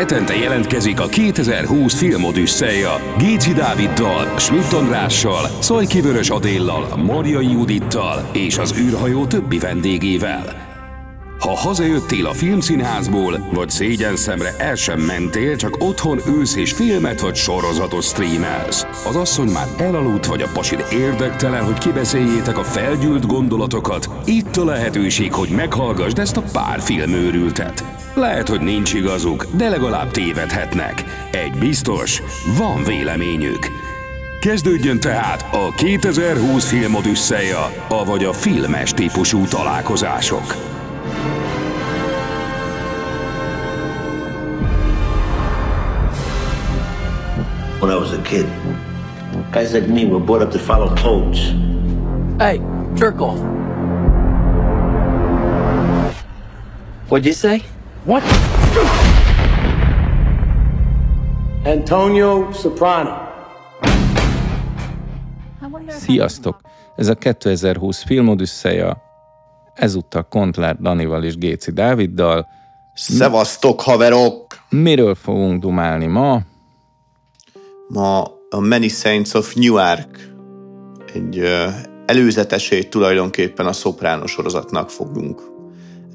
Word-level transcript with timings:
Hetente 0.00 0.36
jelentkezik 0.36 1.00
a 1.00 1.06
2020 1.06 1.94
filmodüsszeja 1.94 3.00
Géci 3.18 3.52
Dáviddal, 3.52 4.38
Schmidt 4.38 4.72
Andrással, 4.72 5.48
Szajki 5.58 6.00
Vörös 6.00 6.30
Adéllal, 6.30 6.96
Marjai 6.96 7.50
Judittal 7.50 8.30
és 8.32 8.58
az 8.58 8.74
űrhajó 8.78 9.26
többi 9.26 9.58
vendégével. 9.58 10.44
Ha 11.38 11.56
hazajöttél 11.56 12.26
a 12.26 12.32
filmszínházból, 12.32 13.48
vagy 13.52 13.70
szégyen 13.70 14.16
szemre 14.16 14.54
el 14.58 14.74
sem 14.74 15.00
mentél, 15.00 15.56
csak 15.56 15.76
otthon 15.78 16.20
ülsz 16.26 16.56
és 16.56 16.72
filmet 16.72 17.20
vagy 17.20 17.34
sorozatot 17.34 18.02
streamelsz. 18.02 18.86
Az 19.06 19.16
asszony 19.16 19.48
már 19.48 19.66
elaludt, 19.78 20.26
vagy 20.26 20.42
a 20.42 20.50
pasid 20.52 20.84
érdektelen, 20.92 21.64
hogy 21.64 21.78
kibeszéljétek 21.78 22.58
a 22.58 22.64
felgyűlt 22.64 23.26
gondolatokat. 23.26 24.08
Itt 24.24 24.56
a 24.56 24.64
lehetőség, 24.64 25.32
hogy 25.32 25.48
meghallgassd 25.48 26.18
ezt 26.18 26.36
a 26.36 26.44
pár 26.52 26.80
filmőrültet. 26.80 27.99
Lehet, 28.20 28.48
hogy 28.48 28.60
nincs 28.60 28.94
igazuk, 28.94 29.46
de 29.56 29.68
legalább 29.68 30.10
tévedhetnek. 30.10 31.04
Egy 31.30 31.52
biztos, 31.58 32.22
van 32.58 32.84
véleményük. 32.84 33.66
Kezdődjön 34.40 35.00
tehát 35.00 35.48
a 35.52 35.74
2020 35.76 36.68
filmodüsszeja, 36.68 37.72
avagy 37.88 38.24
a 38.24 38.32
filmes 38.32 38.92
típusú 38.92 39.44
találkozások. 39.44 40.54
when 47.80 47.90
I 47.90 47.96
was 47.96 48.12
a 48.12 48.22
kid. 48.22 48.46
Guys 49.52 49.72
like 49.72 49.88
me 49.88 50.04
were 50.04 50.20
brought 50.20 50.42
up 50.42 50.50
to 50.52 50.58
follow 50.58 50.94
codes. 50.94 51.38
Hey, 52.38 52.58
Jerkle. 52.98 53.34
What'd 57.08 57.26
you 57.26 57.32
say? 57.32 57.62
What? 58.04 58.22
Antonio 61.64 62.48
Soprano. 62.52 63.10
Sziasztok! 65.88 66.60
Ez 66.96 67.08
a 67.08 67.14
2020 67.14 68.02
filmodüsszeja, 68.04 69.02
ezúttal 69.74 70.28
Kontlár 70.28 70.76
Danival 70.76 71.24
és 71.24 71.36
Géci 71.36 71.70
Dáviddal. 71.70 72.46
Szevasztok, 72.94 73.80
haverok! 73.80 74.46
Miről 74.68 75.14
fogunk 75.14 75.60
dumálni 75.60 76.06
ma? 76.06 76.40
Ma 77.88 78.22
a 78.50 78.60
Many 78.60 78.88
Saints 78.88 79.34
of 79.34 79.54
Newark 79.54 80.32
egy 81.14 81.42
előzetesét 82.06 82.90
tulajdonképpen 82.90 83.66
a 83.66 83.72
Soprano 83.72 84.26
sorozatnak 84.26 84.90
fogunk 84.90 85.49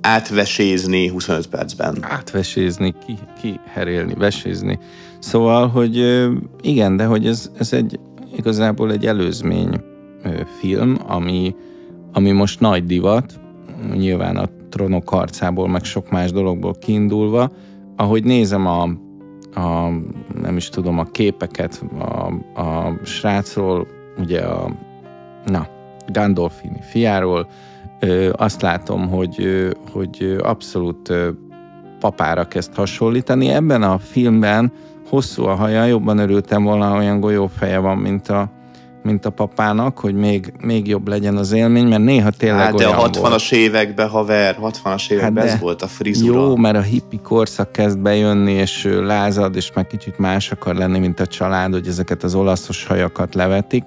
átvesézni 0.06 1.08
25 1.08 1.48
percben. 1.48 1.98
Átvesézni, 2.02 2.94
ki, 3.06 3.18
kiherélni, 3.42 4.14
vesézni. 4.14 4.80
Szóval, 5.20 5.68
hogy 5.68 6.26
igen, 6.62 6.98
de 6.98 7.06
hogy 7.06 7.28
ez, 7.28 7.52
ez 7.58 7.74
egy 7.74 8.00
igazából 8.38 8.92
egy 8.92 9.06
előzmény 9.06 9.82
film, 10.60 10.98
ami, 11.08 11.56
ami 12.14 12.32
most 12.32 12.60
nagy 12.60 12.86
divat, 12.86 13.40
nyilván 13.94 14.38
a 14.38 14.50
trónok 14.70 15.10
harcából, 15.10 15.68
meg 15.68 15.84
sok 15.84 16.10
más 16.10 16.32
dologból 16.32 16.74
kiindulva. 16.74 17.52
Ahogy 17.96 18.24
nézem 18.24 18.68
a, 18.68 18.82
a 19.60 19.90
nem 20.42 20.58
is 20.58 20.70
tudom, 20.70 21.00
a 21.00 21.04
képeket 21.04 21.84
a, 22.00 22.34
a 22.62 22.98
srácról, 23.04 23.88
ugye 24.18 24.42
a 24.42 24.72
na, 25.46 25.68
Gandolfini 26.08 26.80
fiáról, 26.82 27.48
ö, 28.00 28.30
azt 28.36 28.62
látom, 28.62 29.10
hogy, 29.10 29.36
ö, 29.44 29.70
hogy 29.92 30.38
abszolút 30.44 31.10
ö, 31.10 31.30
papára 32.00 32.48
kezd 32.48 32.76
hasonlítani. 32.76 33.50
Ebben 33.50 33.84
a 33.84 33.98
filmben 33.98 34.72
hosszú 35.10 35.44
a 35.46 35.56
haja, 35.56 35.86
jobban 35.86 36.18
örültem 36.18 36.64
volna, 36.64 36.98
olyan 36.98 37.20
golyófeje 37.20 37.78
van, 37.78 37.98
mint 37.98 38.28
a, 38.28 38.52
mint 39.04 39.26
a 39.26 39.30
papának, 39.30 40.00
hogy 40.00 40.14
még, 40.16 40.54
még 40.62 40.88
jobb 40.88 41.08
legyen 41.08 41.38
az 41.38 41.52
élmény, 41.52 41.88
mert 41.88 42.04
néha 42.04 42.30
tényleg 42.30 42.66
Hát, 42.66 42.76
de 42.76 42.88
a 42.88 43.10
60-as 43.10 43.20
volt. 43.20 43.52
években, 43.52 44.10
haver, 44.10 44.58
60-as 44.62 45.12
években 45.12 45.44
Hát 45.44 45.54
ez 45.54 45.60
volt 45.60 45.82
a 45.82 45.88
frizura. 45.88 46.40
Jó, 46.42 46.56
mert 46.56 46.78
a 46.78 46.82
hippi 46.82 47.20
korszak 47.24 47.72
kezd 47.72 48.00
bejönni, 48.00 48.52
és 48.52 48.88
lázad, 49.04 49.56
és 49.56 49.72
meg 49.74 49.88
kicsit 49.88 50.18
más 50.18 50.52
akar 50.52 50.76
lenni, 50.76 51.00
mint 51.00 51.20
a 51.20 51.28
család, 51.28 51.72
hogy 51.74 51.88
ezeket 51.88 52.24
az 52.24 52.36
olaszos 52.36 52.86
hajakat 52.86 53.36
levetik, 53.36 53.84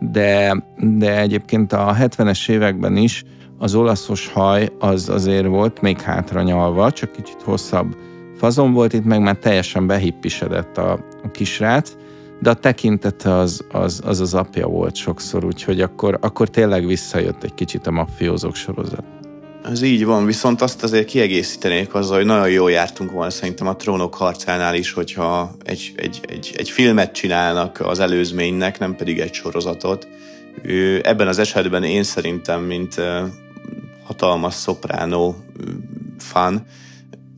de, 0.00 0.62
de 0.76 1.20
egyébként 1.20 1.72
a 1.72 1.96
70-es 2.00 2.48
években 2.48 2.96
is 2.96 3.24
az 3.58 3.74
olaszos 3.74 4.28
haj 4.28 4.68
az 4.78 5.08
azért 5.08 5.46
volt 5.46 5.80
még 5.80 6.00
hátra 6.00 6.42
nyalva, 6.42 6.90
csak 6.90 7.12
kicsit 7.12 7.42
hosszabb 7.42 7.96
fazon 8.36 8.72
volt, 8.72 8.92
itt 8.92 9.04
meg 9.04 9.20
már 9.20 9.36
teljesen 9.36 9.86
behippisedett 9.86 10.78
a, 10.78 10.92
a 11.22 11.30
kisrác, 11.30 11.92
de 12.40 12.50
a 12.50 12.54
tekintete 12.54 13.34
az 13.34 13.64
az, 13.72 14.00
az 14.04 14.20
az 14.20 14.34
apja 14.34 14.66
volt 14.66 14.94
sokszor, 14.94 15.44
úgyhogy 15.44 15.80
akkor, 15.80 16.18
akkor 16.20 16.48
tényleg 16.48 16.86
visszajött 16.86 17.42
egy 17.44 17.54
kicsit 17.54 17.86
a 17.86 17.90
mafiózók 17.90 18.54
sorozat. 18.54 19.04
Ez 19.64 19.82
így 19.82 20.04
van, 20.04 20.26
viszont 20.26 20.62
azt 20.62 20.82
azért 20.82 21.06
kiegészítenék 21.06 21.94
azzal, 21.94 22.16
hogy 22.16 22.26
nagyon 22.26 22.50
jól 22.50 22.70
jártunk 22.70 23.10
volna 23.10 23.30
szerintem 23.30 23.66
a 23.66 23.76
trónok 23.76 24.14
harcánál 24.14 24.74
is, 24.74 24.92
hogyha 24.92 25.50
egy, 25.64 25.92
egy, 25.96 26.20
egy, 26.28 26.54
egy 26.56 26.70
filmet 26.70 27.12
csinálnak 27.12 27.80
az 27.80 27.98
előzménynek, 27.98 28.78
nem 28.78 28.96
pedig 28.96 29.18
egy 29.18 29.34
sorozatot. 29.34 30.08
Ebben 31.02 31.28
az 31.28 31.38
esetben 31.38 31.84
én 31.84 32.02
szerintem, 32.02 32.62
mint 32.62 32.94
hatalmas 34.06 34.54
szopránó 34.54 35.36
fan, 36.18 36.66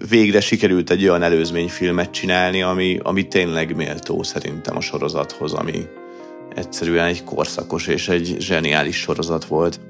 végre 0.08 0.40
sikerült 0.40 0.90
egy 0.90 1.02
olyan 1.02 1.22
előzményfilmet 1.22 2.10
csinálni, 2.10 2.62
ami, 2.62 2.98
ami 3.02 3.28
tényleg 3.28 3.76
méltó 3.76 4.22
szerintem 4.22 4.76
a 4.76 4.80
sorozathoz, 4.80 5.52
ami 5.52 5.86
egyszerűen 6.54 7.06
egy 7.06 7.24
korszakos 7.24 7.86
és 7.86 8.08
egy 8.08 8.36
zseniális 8.38 8.96
sorozat 8.96 9.44
volt. 9.44 9.80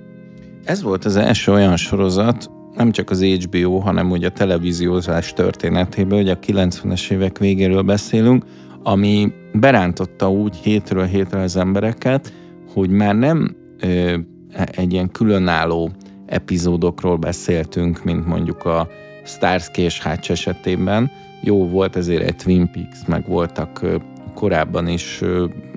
Ez 0.65 0.83
volt 0.83 1.05
az 1.05 1.16
első 1.16 1.53
olyan 1.53 1.77
sorozat, 1.77 2.50
nem 2.75 2.91
csak 2.91 3.10
az 3.10 3.22
HBO, 3.22 3.78
hanem 3.78 4.10
úgy 4.10 4.25
a 4.25 4.31
televíziózás 4.31 5.33
történetében, 5.33 6.19
hogy 6.19 6.28
a 6.28 6.39
90-es 6.39 7.10
évek 7.10 7.39
végéről 7.39 7.83
beszélünk, 7.83 8.45
ami 8.83 9.33
berántotta 9.53 10.31
úgy 10.31 10.56
hétről 10.56 11.05
hétre 11.05 11.41
az 11.41 11.56
embereket, 11.56 12.33
hogy 12.75 12.91
már 12.91 13.15
nem 13.15 13.56
ö, 13.81 14.19
egy 14.53 14.93
ilyen 14.93 15.10
különálló 15.10 15.91
epizódokról 16.28 17.16
beszéltünk, 17.16 18.05
mint 18.05 18.27
mondjuk 18.27 18.65
a 18.65 18.89
Starsky 19.25 19.83
és 19.83 20.03
Hatch 20.03 20.31
esetében. 20.31 21.11
Jó 21.43 21.69
volt 21.69 21.97
ezért 21.97 22.22
egy 22.22 22.37
Twin 22.37 22.71
Peaks, 22.71 22.99
meg 23.06 23.27
voltak 23.27 23.87
korábban 24.34 24.89
is 24.89 25.21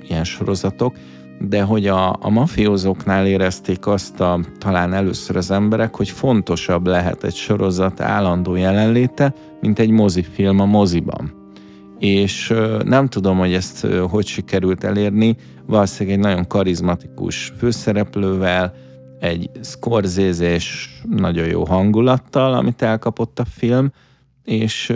ilyen 0.08 0.24
sorozatok, 0.24 0.96
de 1.40 1.62
hogy 1.62 1.88
a, 1.88 2.18
a 2.20 2.30
mafiózóknál 2.30 3.28
érezték 3.28 3.88
azt 3.88 4.20
a, 4.20 4.40
talán 4.58 4.94
először 4.94 5.36
az 5.36 5.52
emberek, 5.52 5.96
hogy 5.96 6.10
fontosabb 6.10 6.88
lehet 6.88 7.24
egy 7.24 7.36
sorozat 7.36 8.00
állandó 8.00 8.56
jelenléte, 8.56 9.34
mint 9.62 9.80
egy 9.80 9.90
mozifilm 9.90 10.60
a 10.60 10.66
moziban. 10.66 11.40
És 12.00 12.54
nem 12.84 13.08
tudom, 13.08 13.38
hogy 13.38 13.54
ezt 13.54 13.88
hogy 14.10 14.26
sikerült 14.26 14.84
elérni, 14.84 15.36
valószínűleg 15.66 16.18
egy 16.18 16.24
nagyon 16.24 16.48
karizmatikus 16.48 17.54
főszereplővel, 17.58 18.74
egy 19.22 19.50
scorsese 19.64 20.60
nagyon 21.10 21.48
jó 21.48 21.66
hangulattal, 21.66 22.54
amit 22.54 22.82
elkapott 22.82 23.40
a 23.40 23.46
film, 23.46 23.92
és 24.44 24.94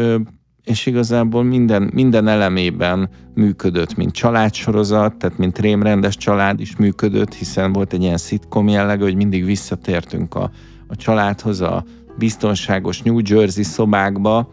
és 0.63 0.85
igazából 0.85 1.43
minden, 1.43 1.89
minden 1.93 2.27
elemében 2.27 3.09
működött, 3.33 3.95
mint 3.95 4.11
családsorozat, 4.11 5.15
tehát 5.15 5.37
mint 5.37 5.59
rémrendes 5.59 6.17
család 6.17 6.59
is 6.59 6.75
működött, 6.75 7.33
hiszen 7.33 7.73
volt 7.73 7.93
egy 7.93 8.01
ilyen 8.01 8.17
szitkom 8.17 8.67
jellegű, 8.67 9.03
hogy 9.03 9.15
mindig 9.15 9.45
visszatértünk 9.45 10.35
a, 10.35 10.51
a 10.87 10.95
családhoz, 10.95 11.61
a 11.61 11.83
biztonságos 12.17 13.01
New 13.01 13.19
Jersey 13.23 13.63
szobákba, 13.63 14.49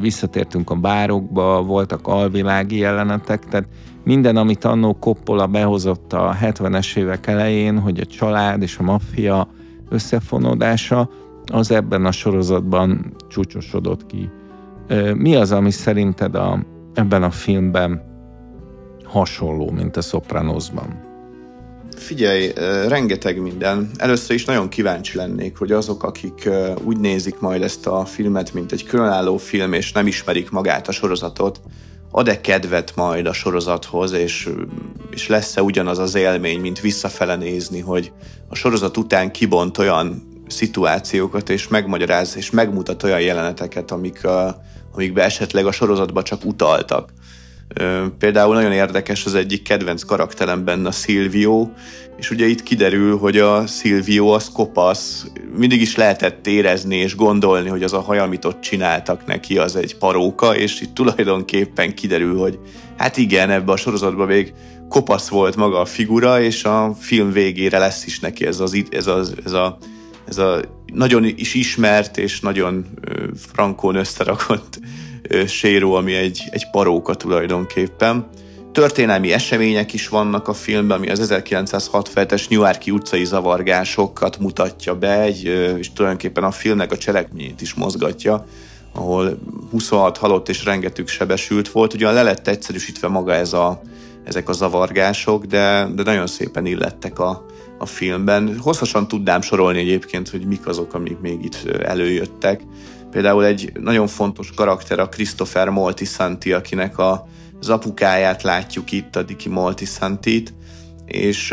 visszatértünk 0.00 0.70
a 0.70 0.74
bárokba, 0.74 1.62
voltak 1.62 2.06
alvilági 2.06 2.78
jelenetek, 2.78 3.44
tehát 3.44 3.68
minden, 4.04 4.36
amit 4.36 4.64
annó 4.64 4.96
Coppola 5.00 5.46
behozott 5.46 6.12
a 6.12 6.36
70-es 6.42 6.96
évek 6.96 7.26
elején, 7.26 7.78
hogy 7.78 8.00
a 8.00 8.04
család 8.04 8.62
és 8.62 8.78
a 8.78 8.82
maffia 8.82 9.48
összefonódása, 9.88 11.08
az 11.52 11.70
ebben 11.70 12.04
a 12.04 12.12
sorozatban 12.12 13.14
csúcsosodott 13.28 14.06
ki. 14.06 14.30
Mi 15.14 15.34
az, 15.34 15.52
ami 15.52 15.70
szerinted 15.70 16.34
a, 16.34 16.64
ebben 16.94 17.22
a 17.22 17.30
filmben 17.30 18.02
hasonló, 19.04 19.70
mint 19.70 19.96
a 19.96 20.00
Sopranosban? 20.00 21.03
Figyelj, 21.96 22.52
rengeteg 22.88 23.40
minden. 23.40 23.90
Először 23.96 24.34
is 24.34 24.44
nagyon 24.44 24.68
kíváncsi 24.68 25.16
lennék, 25.16 25.58
hogy 25.58 25.72
azok, 25.72 26.02
akik 26.02 26.48
úgy 26.84 26.98
nézik 26.98 27.38
majd 27.38 27.62
ezt 27.62 27.86
a 27.86 28.04
filmet, 28.04 28.52
mint 28.52 28.72
egy 28.72 28.84
különálló 28.84 29.36
film, 29.36 29.72
és 29.72 29.92
nem 29.92 30.06
ismerik 30.06 30.50
magát 30.50 30.88
a 30.88 30.92
sorozatot, 30.92 31.60
ad-e 32.10 32.40
kedvet 32.40 32.92
majd 32.96 33.26
a 33.26 33.32
sorozathoz, 33.32 34.12
és, 34.12 34.48
és 35.10 35.28
lesz-e 35.28 35.62
ugyanaz 35.62 35.98
az 35.98 36.14
élmény, 36.14 36.60
mint 36.60 36.80
visszafele 36.80 37.36
nézni, 37.36 37.80
hogy 37.80 38.12
a 38.48 38.54
sorozat 38.54 38.96
után 38.96 39.30
kibont 39.30 39.78
olyan 39.78 40.32
szituációkat, 40.46 41.50
és 41.50 41.68
megmagyaráz, 41.68 42.36
és 42.36 42.50
megmutat 42.50 43.02
olyan 43.02 43.20
jeleneteket, 43.20 43.90
amik, 43.90 44.20
ö, 44.22 44.48
amikbe 44.92 45.24
esetleg 45.24 45.66
a 45.66 45.72
sorozatba 45.72 46.22
csak 46.22 46.44
utaltak. 46.44 47.12
Például 48.18 48.54
nagyon 48.54 48.72
érdekes 48.72 49.24
az 49.24 49.34
egyik 49.34 49.62
kedvenc 49.62 50.02
karakterem 50.02 50.64
benne 50.64 50.88
a 50.88 50.92
Silvio, 50.92 51.68
és 52.16 52.30
ugye 52.30 52.46
itt 52.46 52.62
kiderül, 52.62 53.18
hogy 53.18 53.38
a 53.38 53.66
Silvio 53.66 54.26
az 54.26 54.50
kopasz, 54.52 55.26
mindig 55.56 55.80
is 55.80 55.96
lehetett 55.96 56.46
érezni 56.46 56.96
és 56.96 57.16
gondolni, 57.16 57.68
hogy 57.68 57.82
az 57.82 57.92
a 57.92 58.00
haj, 58.00 58.18
amit 58.18 58.44
ott 58.44 58.60
csináltak 58.60 59.26
neki, 59.26 59.58
az 59.58 59.76
egy 59.76 59.96
paróka, 59.96 60.56
és 60.56 60.80
itt 60.80 60.94
tulajdonképpen 60.94 61.94
kiderül, 61.94 62.38
hogy 62.38 62.58
hát 62.96 63.16
igen, 63.16 63.50
ebbe 63.50 63.72
a 63.72 63.76
sorozatban 63.76 64.26
még 64.26 64.52
kopasz 64.88 65.28
volt 65.28 65.56
maga 65.56 65.80
a 65.80 65.84
figura, 65.84 66.40
és 66.40 66.64
a 66.64 66.94
film 67.00 67.32
végére 67.32 67.78
lesz 67.78 68.06
is 68.06 68.20
neki 68.20 68.46
ez, 68.46 68.60
az, 68.60 68.84
ez, 68.90 69.06
az, 69.06 69.34
ez, 69.44 69.52
a, 69.52 69.78
ez 70.28 70.38
a 70.38 70.60
nagyon 70.92 71.24
is 71.24 71.54
ismert 71.54 72.18
és 72.18 72.40
nagyon 72.40 72.86
frankón 73.52 73.94
összerakott 73.94 74.78
séró, 75.46 75.94
ami 75.94 76.14
egy, 76.14 76.42
egy 76.50 76.70
paróka 76.70 77.14
tulajdonképpen. 77.14 78.28
Történelmi 78.72 79.32
események 79.32 79.92
is 79.92 80.08
vannak 80.08 80.48
a 80.48 80.52
filmben, 80.52 80.96
ami 80.96 81.10
az 81.10 81.32
1967-es 81.32 82.48
New 82.48 82.60
Yorki 82.60 82.90
utcai 82.90 83.24
zavargásokat 83.24 84.38
mutatja 84.38 84.94
be, 84.94 85.20
egy, 85.20 85.44
és 85.78 85.92
tulajdonképpen 85.92 86.44
a 86.44 86.50
filmnek 86.50 86.92
a 86.92 86.96
cselekményét 86.96 87.60
is 87.60 87.74
mozgatja, 87.74 88.46
ahol 88.94 89.38
26 89.70 90.16
halott 90.16 90.48
és 90.48 90.64
rengeteg 90.64 91.06
sebesült 91.06 91.68
volt. 91.68 91.94
Ugyan 91.94 92.14
le 92.14 92.22
lett 92.22 92.48
egyszerűsítve 92.48 93.08
maga 93.08 93.32
ez 93.34 93.52
a, 93.52 93.82
ezek 94.24 94.48
a 94.48 94.52
zavargások, 94.52 95.44
de, 95.44 95.88
de 95.94 96.02
nagyon 96.02 96.26
szépen 96.26 96.66
illettek 96.66 97.18
a, 97.18 97.46
a 97.78 97.86
filmben. 97.86 98.58
Hosszasan 98.58 99.08
tudnám 99.08 99.40
sorolni 99.40 99.78
egyébként, 99.78 100.28
hogy 100.28 100.46
mik 100.46 100.66
azok, 100.66 100.94
amik 100.94 101.18
még 101.18 101.44
itt 101.44 101.68
előjöttek. 101.82 102.60
Például 103.14 103.44
egy 103.44 103.72
nagyon 103.80 104.06
fontos 104.06 104.50
karakter 104.56 104.98
a 104.98 105.08
Christopher 105.08 105.68
Moltisanti, 105.68 106.52
akinek 106.52 106.98
a, 106.98 107.26
az 107.60 107.68
apukáját 107.68 108.42
látjuk 108.42 108.92
itt, 108.92 109.16
a 109.16 109.22
Diki 109.22 109.48
Moltisantit, 109.48 110.54
és 111.06 111.50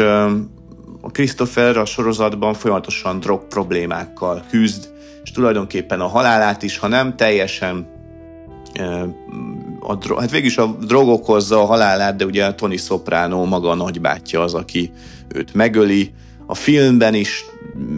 a 1.02 1.12
Christopher 1.12 1.78
a 1.78 1.86
sorozatban 1.86 2.54
folyamatosan 2.54 3.20
drog 3.20 3.48
problémákkal 3.48 4.44
küzd, 4.50 4.90
és 5.24 5.32
tulajdonképpen 5.32 6.00
a 6.00 6.08
halálát 6.08 6.64
is, 6.64 6.78
ha 6.78 6.88
nem 6.88 7.16
teljesen 7.16 7.88
a 9.80 9.96
drog, 9.96 10.20
hát 10.20 10.32
végülis 10.32 10.58
a 10.58 10.66
drog 10.66 11.08
okozza 11.08 11.62
a 11.62 11.66
halálát, 11.66 12.16
de 12.16 12.26
ugye 12.26 12.54
Tony 12.54 12.78
Soprano 12.78 13.46
maga 13.46 13.70
a 13.70 13.76
nagybátyja 13.76 14.42
az, 14.42 14.54
aki 14.54 14.92
őt 15.28 15.54
megöli. 15.54 16.12
A 16.52 16.56
filmben 16.56 17.14
is 17.14 17.46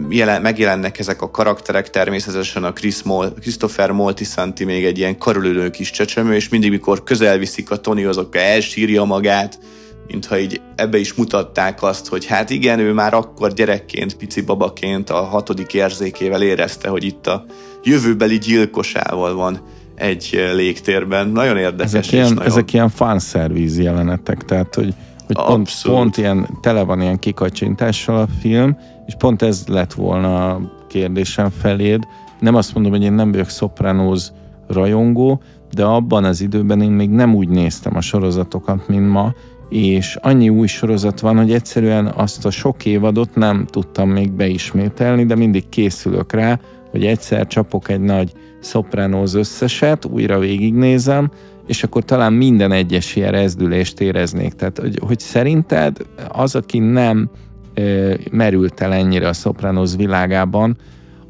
jelen, 0.08 0.42
megjelennek 0.42 0.98
ezek 0.98 1.22
a 1.22 1.30
karakterek, 1.30 1.90
természetesen 1.90 2.64
a 2.64 2.72
Chris 2.72 3.02
Mol, 3.02 3.32
Christopher 3.40 3.90
Moltisanti 3.90 4.64
még 4.64 4.84
egy 4.84 4.98
ilyen 4.98 5.18
karölődő 5.18 5.70
kis 5.70 5.90
csecsemő, 5.90 6.34
és 6.34 6.48
mindig, 6.48 6.70
mikor 6.70 7.02
közel 7.02 7.38
viszik 7.38 7.70
a 7.70 7.76
Tony, 7.76 8.06
azok 8.06 8.36
elsírja 8.36 9.04
magát, 9.04 9.58
mintha 10.06 10.38
így 10.38 10.60
ebbe 10.76 10.98
is 10.98 11.14
mutatták 11.14 11.82
azt, 11.82 12.06
hogy 12.06 12.26
hát 12.26 12.50
igen, 12.50 12.78
ő 12.78 12.92
már 12.92 13.14
akkor 13.14 13.52
gyerekként, 13.52 14.16
pici 14.16 14.40
babaként 14.40 15.10
a 15.10 15.22
hatodik 15.22 15.74
érzékével 15.74 16.42
érezte, 16.42 16.88
hogy 16.88 17.04
itt 17.04 17.26
a 17.26 17.44
jövőbeli 17.82 18.38
gyilkosával 18.38 19.34
van 19.34 19.60
egy 19.94 20.50
légtérben. 20.54 21.28
Nagyon 21.28 21.56
érdekes. 21.56 21.92
Ezek 21.92 22.12
ilyen, 22.12 22.28
nagyon... 22.28 22.46
ezek 22.46 22.72
ilyen 22.72 22.88
fanszervíz 22.88 23.78
jelenetek, 23.78 24.44
tehát 24.44 24.74
hogy, 24.74 24.94
hogy 25.26 25.36
pont, 25.36 25.70
pont 25.82 26.16
ilyen, 26.16 26.48
tele 26.60 26.82
van 26.82 27.00
ilyen 27.00 27.18
kikacsintással 27.18 28.16
a 28.16 28.26
film, 28.40 28.76
és 29.06 29.14
pont 29.18 29.42
ez 29.42 29.64
lett 29.66 29.92
volna 29.92 30.50
a 30.50 30.60
kérdésem 30.88 31.50
feléd. 31.50 32.06
Nem 32.40 32.54
azt 32.54 32.74
mondom, 32.74 32.92
hogy 32.92 33.02
én 33.02 33.12
nem 33.12 33.30
vagyok 33.30 33.48
Sopranos 33.48 34.28
rajongó, 34.68 35.40
de 35.74 35.84
abban 35.84 36.24
az 36.24 36.40
időben 36.40 36.80
én 36.80 36.90
még 36.90 37.10
nem 37.10 37.34
úgy 37.34 37.48
néztem 37.48 37.96
a 37.96 38.00
sorozatokat, 38.00 38.88
mint 38.88 39.10
ma, 39.10 39.32
és 39.68 40.16
annyi 40.20 40.48
új 40.48 40.66
sorozat 40.66 41.20
van, 41.20 41.36
hogy 41.36 41.52
egyszerűen 41.52 42.06
azt 42.06 42.46
a 42.46 42.50
sok 42.50 42.84
évadot 42.84 43.34
nem 43.34 43.66
tudtam 43.70 44.08
még 44.08 44.32
beismételni, 44.32 45.26
de 45.26 45.34
mindig 45.34 45.68
készülök 45.68 46.32
rá, 46.32 46.58
hogy 46.90 47.04
egyszer 47.06 47.46
csapok 47.46 47.88
egy 47.88 48.00
nagy 48.00 48.32
Sopranos 48.60 49.34
összeset, 49.34 50.04
újra 50.04 50.38
végignézem, 50.38 51.30
és 51.66 51.82
akkor 51.82 52.04
talán 52.04 52.32
minden 52.32 52.72
egyes 52.72 53.16
ilyen 53.16 53.30
rezdülést 53.30 54.00
éreznék. 54.00 54.52
Tehát, 54.52 54.78
hogy, 54.78 54.98
hogy 55.06 55.18
szerinted 55.20 55.96
az, 56.28 56.54
aki 56.54 56.78
nem 56.78 57.30
ö, 57.74 58.14
merült 58.30 58.80
el 58.80 58.92
ennyire 58.92 59.28
a 59.28 59.32
Sopranos 59.32 59.94
világában, 59.96 60.76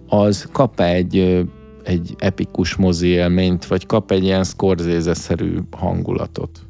az 0.09 0.49
kap 0.53 0.81
egy, 0.81 1.47
egy 1.85 2.15
epikus 2.19 2.75
mozi 2.75 3.07
élményt, 3.07 3.67
vagy 3.67 3.87
kap 3.87 4.11
egy 4.11 4.25
ilyen 4.25 4.45
Scorsese-szerű 4.45 5.59
hangulatot? 5.71 6.61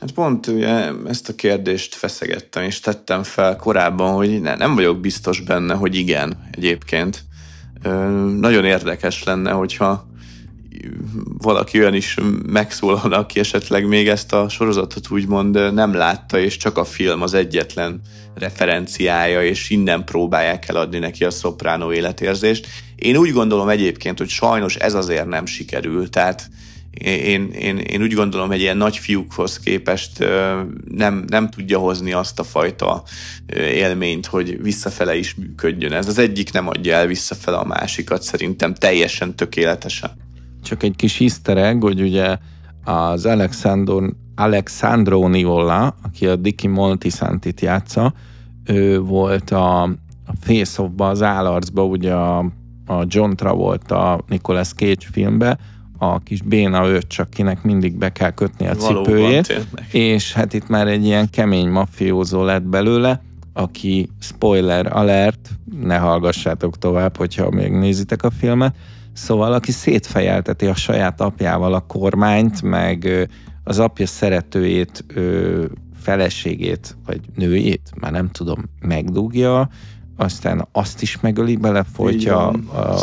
Hát 0.00 0.12
pont 0.12 0.46
ugye 0.46 0.90
ezt 1.06 1.28
a 1.28 1.34
kérdést 1.34 1.94
feszegettem, 1.94 2.62
és 2.62 2.80
tettem 2.80 3.22
fel 3.22 3.56
korábban, 3.56 4.14
hogy 4.14 4.40
ne, 4.40 4.56
nem 4.56 4.74
vagyok 4.74 5.00
biztos 5.00 5.40
benne, 5.40 5.74
hogy 5.74 5.94
igen 5.94 6.48
egyébként. 6.50 7.24
Nagyon 8.40 8.64
érdekes 8.64 9.24
lenne, 9.24 9.50
hogyha 9.50 10.06
valaki 11.38 11.78
olyan 11.78 11.94
is 11.94 12.16
megszólalna, 12.46 13.18
aki 13.18 13.38
esetleg 13.38 13.86
még 13.86 14.08
ezt 14.08 14.32
a 14.32 14.48
sorozatot 14.48 15.10
úgymond 15.10 15.74
nem 15.74 15.94
látta, 15.94 16.38
és 16.38 16.56
csak 16.56 16.78
a 16.78 16.84
film 16.84 17.22
az 17.22 17.34
egyetlen 17.34 18.00
referenciája, 18.34 19.44
és 19.44 19.70
innen 19.70 20.04
próbálják 20.04 20.68
eladni 20.68 20.98
neki 20.98 21.24
a 21.24 21.30
szopránó 21.30 21.92
életérzést. 21.92 22.66
Én 22.96 23.16
úgy 23.16 23.32
gondolom 23.32 23.68
egyébként, 23.68 24.18
hogy 24.18 24.28
sajnos 24.28 24.76
ez 24.76 24.94
azért 24.94 25.26
nem 25.26 25.46
sikerül, 25.46 26.10
tehát 26.10 26.50
én, 27.04 27.50
én, 27.50 27.78
én 27.78 28.02
úgy 28.02 28.12
gondolom, 28.12 28.48
hogy 28.48 28.60
ilyen 28.60 28.76
nagy 28.76 28.96
fiúkhoz 28.96 29.58
képest 29.58 30.18
nem, 30.90 31.24
nem 31.26 31.50
tudja 31.50 31.78
hozni 31.78 32.12
azt 32.12 32.38
a 32.38 32.44
fajta 32.44 33.02
élményt, 33.56 34.26
hogy 34.26 34.62
visszafele 34.62 35.16
is 35.16 35.34
működjön. 35.34 35.92
Ez 35.92 36.08
az 36.08 36.18
egyik 36.18 36.52
nem 36.52 36.68
adja 36.68 36.94
el 36.94 37.06
visszafele 37.06 37.56
a 37.56 37.64
másikat, 37.64 38.22
szerintem 38.22 38.74
teljesen 38.74 39.36
tökéletesen. 39.36 40.25
Csak 40.66 40.82
egy 40.82 40.96
kis 40.96 41.20
easter 41.20 41.56
egg, 41.56 41.82
hogy 41.82 42.00
ugye 42.00 42.36
az 42.84 43.26
Alexandro, 43.26 44.06
Alexandro 44.34 45.28
Nivola, 45.28 45.94
aki 46.02 46.26
a 46.26 46.36
Dicky 46.36 46.66
Moltisantit 46.66 47.60
játsza, 47.60 48.14
ő 48.64 49.00
volt 49.00 49.50
a, 49.50 49.82
a 49.82 50.32
Face 50.40 50.82
of 50.82 50.90
az 50.96 51.22
állarcba, 51.22 51.84
ugye 51.84 52.12
a, 52.14 52.38
a 52.86 53.04
John 53.06 53.32
Travolta 53.32 54.20
Nicolas 54.28 54.72
Cage 54.72 55.06
filmbe, 55.10 55.58
a 55.98 56.18
kis 56.18 56.42
béna 56.42 56.88
öt, 56.88 57.26
kinek 57.30 57.62
mindig 57.62 57.96
be 57.96 58.12
kell 58.12 58.30
kötni 58.30 58.66
a 58.66 58.74
cipőjét, 58.74 59.46
Valóban, 59.46 59.84
és 59.90 60.32
hát 60.32 60.54
itt 60.54 60.68
már 60.68 60.88
egy 60.88 61.04
ilyen 61.04 61.30
kemény 61.30 61.68
mafiózó 61.68 62.42
lett 62.42 62.62
belőle, 62.62 63.22
aki 63.52 64.08
spoiler 64.18 64.96
alert, 64.96 65.50
ne 65.82 65.96
hallgassátok 65.96 66.78
tovább, 66.78 67.16
hogyha 67.16 67.50
még 67.50 67.72
nézitek 67.72 68.22
a 68.22 68.30
filmet, 68.30 68.74
szóval 69.16 69.52
aki 69.52 69.72
szétfejelteti 69.72 70.66
a 70.66 70.74
saját 70.74 71.20
apjával 71.20 71.74
a 71.74 71.80
kormányt, 71.80 72.62
meg 72.62 73.28
az 73.64 73.78
apja 73.78 74.06
szeretőjét, 74.06 75.04
feleségét, 76.00 76.96
vagy 77.06 77.20
nőjét, 77.34 77.90
már 78.00 78.12
nem 78.12 78.30
tudom, 78.30 78.64
megdugja, 78.80 79.68
aztán 80.16 80.68
azt 80.72 81.02
is 81.02 81.20
megöli, 81.20 81.56
belefolytja 81.56 82.48
a, 82.48 82.54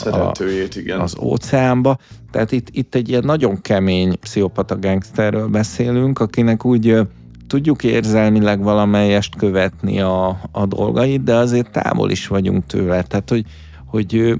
a, 0.06 0.32
igen. 0.76 1.00
az 1.00 1.18
óceánba. 1.20 1.98
Tehát 2.32 2.52
itt, 2.52 2.68
itt 2.72 2.96
egy 2.96 3.10
ilyen 3.10 3.24
nagyon 3.26 3.62
kemény 3.62 4.20
pszichopata 4.20 4.80
gangsterről 4.80 5.48
beszélünk, 5.48 6.20
akinek 6.20 6.66
úgy 6.66 7.08
tudjuk 7.48 7.84
érzelmileg 7.84 8.62
valamelyest 8.62 9.36
követni 9.36 10.00
a, 10.00 10.40
a 10.52 10.66
dolgait, 10.66 11.24
de 11.24 11.36
azért 11.36 11.72
távol 11.72 12.12
is 12.12 12.28
vagyunk 12.28 12.66
tőle. 12.66 13.04
Tehát, 13.04 13.30
hogy, 13.30 13.46
hogy 13.86 14.40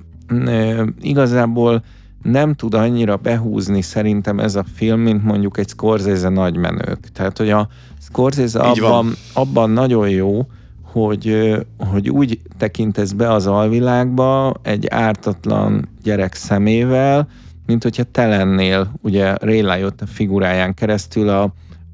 igazából 1.02 1.84
nem 2.22 2.54
tud 2.54 2.74
annyira 2.74 3.16
behúzni 3.18 3.82
szerintem 3.82 4.40
ez 4.40 4.56
a 4.56 4.64
film, 4.76 5.00
mint 5.00 5.24
mondjuk 5.24 5.58
egy 5.58 5.70
Scorsese 5.70 6.30
nagymenők. 6.30 7.00
Tehát, 7.14 7.38
hogy 7.38 7.50
a 7.50 7.68
Scorsese 8.00 8.60
abban, 8.60 9.14
abban 9.34 9.70
nagyon 9.70 10.10
jó, 10.10 10.48
hogy, 10.82 11.56
hogy 11.78 12.10
úgy 12.10 12.40
tekintesz 12.58 13.12
be 13.12 13.32
az 13.32 13.48
alvilágba 13.48 14.54
egy 14.62 14.88
ártatlan 14.88 15.90
gyerek 16.04 16.34
szemével, 16.34 17.28
mint 17.66 17.84
hogyha 17.84 18.04
te 18.04 18.28
lennél 18.28 18.94
ugye 19.02 19.36
Ray 19.36 19.62
Liotta 19.62 20.06
figuráján 20.06 20.74
keresztül 20.74 21.30
a, 21.30 21.54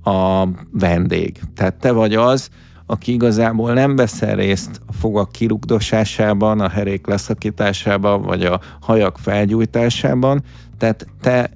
a 0.09 0.48
vendég. 0.71 1.39
Tehát 1.55 1.75
te 1.75 1.91
vagy 1.91 2.15
az, 2.15 2.50
aki 2.89 3.13
igazából 3.13 3.74
nem 3.74 3.96
veszel 3.96 4.36
részt 4.36 4.81
a 4.86 4.93
fogak 4.93 5.31
kirugdosásában, 5.31 6.60
a 6.60 6.69
herék 6.69 7.08
leszakításában, 7.08 8.22
vagy 8.22 8.43
a 8.43 8.60
hajak 8.79 9.17
felgyújtásában, 9.17 10.43
tehát 10.77 11.08
te 11.22 11.50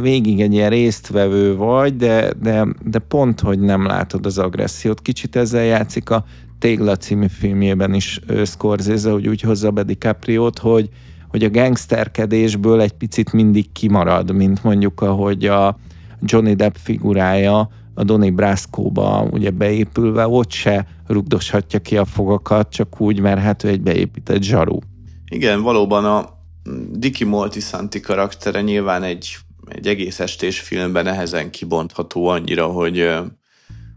végig 0.00 0.40
egy 0.40 0.52
ilyen 0.52 0.70
résztvevő 0.70 1.56
vagy, 1.56 1.96
de, 1.96 2.32
de, 2.42 2.66
de 2.82 2.98
pont, 2.98 3.40
hogy 3.40 3.60
nem 3.60 3.86
látod 3.86 4.26
az 4.26 4.38
agressziót. 4.38 5.02
Kicsit 5.02 5.36
ezzel 5.36 5.64
játszik 5.64 6.10
a 6.10 6.24
Tégla 6.58 6.96
című 6.96 7.26
filmjében 7.26 7.94
is 7.94 8.20
Scorsese, 8.44 9.10
hogy 9.10 9.28
úgy 9.28 9.40
hozza 9.40 9.70
be 9.70 9.82
DiCaprio-t, 9.82 10.58
hogy, 10.58 10.88
hogy 11.28 11.44
a 11.44 11.50
gangsterkedésből 11.50 12.80
egy 12.80 12.92
picit 12.92 13.32
mindig 13.32 13.72
kimarad, 13.72 14.34
mint 14.34 14.64
mondjuk 14.64 15.00
ahogy 15.00 15.46
a 15.46 15.78
Johnny 16.20 16.54
Depp 16.54 16.74
figurája 16.76 17.68
a 17.94 18.04
Donnie 18.04 18.30
Brasco-ba 18.30 19.28
ugye 19.30 19.50
beépülve, 19.50 20.28
ott 20.28 20.50
se 20.50 20.86
rugdoshatja 21.06 21.78
ki 21.78 21.96
a 21.96 22.04
fogakat, 22.04 22.70
csak 22.70 23.00
úgy, 23.00 23.20
mert 23.20 23.40
hát 23.40 23.64
ő 23.64 23.68
egy 23.68 23.80
beépített 23.80 24.42
zsaru. 24.42 24.78
Igen, 25.28 25.62
valóban 25.62 26.04
a 26.04 26.28
Dicky 26.92 27.24
Moltisanti 27.24 28.00
karaktere 28.00 28.60
nyilván 28.60 29.02
egy, 29.02 29.36
egy 29.68 29.86
egész 29.86 30.20
estés 30.20 30.60
filmben 30.60 31.04
nehezen 31.04 31.50
kibontható 31.50 32.26
annyira, 32.26 32.66
hogy 32.66 32.98
ö, 32.98 33.20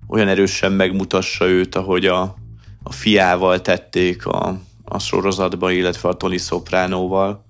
olyan 0.07 0.27
erősen 0.27 0.71
megmutassa 0.71 1.47
őt, 1.47 1.75
ahogy 1.75 2.05
a, 2.05 2.35
a 2.83 2.91
fiával 2.91 3.61
tették 3.61 4.25
a, 4.25 4.59
a 4.83 4.99
sorozatban, 4.99 5.71
illetve 5.71 6.09
a 6.09 6.13
Tony 6.13 6.37
Sopranoval. 6.37 7.45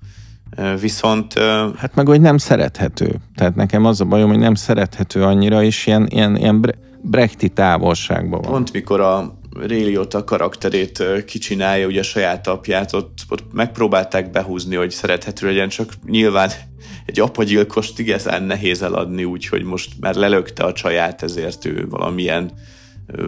Viszont... 0.80 1.34
Hát 1.78 1.96
meg, 1.96 2.08
hogy 2.08 2.22
nem 2.22 2.38
szerethető. 2.38 3.16
Tehát 3.36 3.56
nekem 3.56 3.86
az 3.86 4.02
a 4.02 4.06
bajom, 4.06 4.30
hogy 4.30 4.40
nem 4.40 4.56
szerethető 4.56 5.24
annyira, 5.24 5.64
és 5.64 5.88
ilyen, 5.88 6.08
ilyen, 6.10 6.36
ilyen 6.36 6.76
brechti 7.02 7.50
távolságban 7.50 8.42
van. 8.42 8.52
Pont 8.52 8.74
mikor 8.74 9.00
a 9.00 9.40
Ray 9.68 9.84
Liotta 9.84 10.24
karakterét 10.24 11.04
kicsinálja, 11.26 11.88
ugye 11.88 12.00
a 12.00 12.04
saját 12.04 12.48
apját, 12.48 12.94
ott, 12.94 13.18
ott 13.30 13.54
megpróbálták 13.54 14.32
behúzni, 14.32 14.76
hogy 14.76 14.92
szerethető 14.92 15.48
legyen, 15.48 15.70
csak 15.70 15.94
nyilván 16.06 16.50
egy 17.06 17.20
apagyilkost 17.20 18.00
igazán 18.00 18.44
nehéz 18.44 18.82
eladni, 18.82 19.24
úgyhogy 19.24 19.64
most 19.64 19.92
már 20.00 20.16
lelökte 20.16 20.64
a 20.64 20.74
csaját, 20.74 21.24
ezért 21.24 21.66
ő 21.66 21.88
valamilyen 21.90 22.52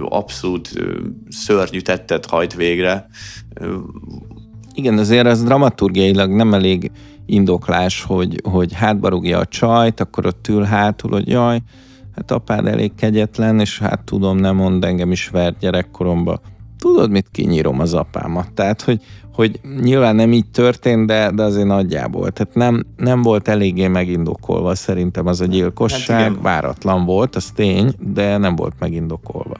abszolút 0.04 0.74
szörnyű 1.30 1.80
tettet 1.80 2.26
hajt 2.26 2.54
végre. 2.54 3.08
Igen, 4.74 4.98
azért 4.98 5.26
ez 5.26 5.44
dramaturgiailag 5.44 6.32
nem 6.32 6.54
elég 6.54 6.92
indoklás, 7.30 8.04
hogy, 8.04 8.42
hogy 8.44 8.74
hátbarúgja 8.74 9.38
a 9.38 9.46
csajt, 9.46 10.00
akkor 10.00 10.26
ott 10.26 10.48
ül 10.48 10.64
hátul, 10.64 11.12
hogy 11.12 11.28
jaj, 11.28 11.60
hát 12.16 12.32
apád 12.32 12.68
elég 12.68 12.96
kegyetlen, 12.96 13.60
és 13.60 13.80
hát 13.80 14.04
tudom, 14.04 14.38
nem 14.38 14.56
mond, 14.56 14.86
engem 14.86 15.12
is 15.12 15.28
vert 15.28 15.60
gyerekkoromban. 15.60 16.40
Tudod, 16.80 17.10
mit 17.10 17.28
kinyírom 17.32 17.80
az 17.80 17.94
apámat? 17.94 18.54
Tehát, 18.54 18.82
hogy, 18.82 19.02
hogy 19.34 19.60
nyilván 19.82 20.16
nem 20.16 20.32
így 20.32 20.50
történt, 20.52 21.08
de, 21.08 21.32
de 21.32 21.44
azért 21.44 21.68
nagyjából. 21.68 22.32
Tehát 22.32 22.56
nem, 22.56 22.86
nem 22.96 23.22
volt 23.22 23.48
eléggé 23.48 23.88
megindokolva 23.88 24.76
szerintem 24.76 25.28
az 25.28 25.42
a 25.42 25.46
gyilkosság. 25.46 26.20
Hát 26.20 26.42
Váratlan 26.42 27.06
volt, 27.06 27.36
az 27.36 27.52
tény, 27.56 27.94
de 28.00 28.38
nem 28.38 28.56
volt 28.56 28.74
megindokolva. 28.80 29.56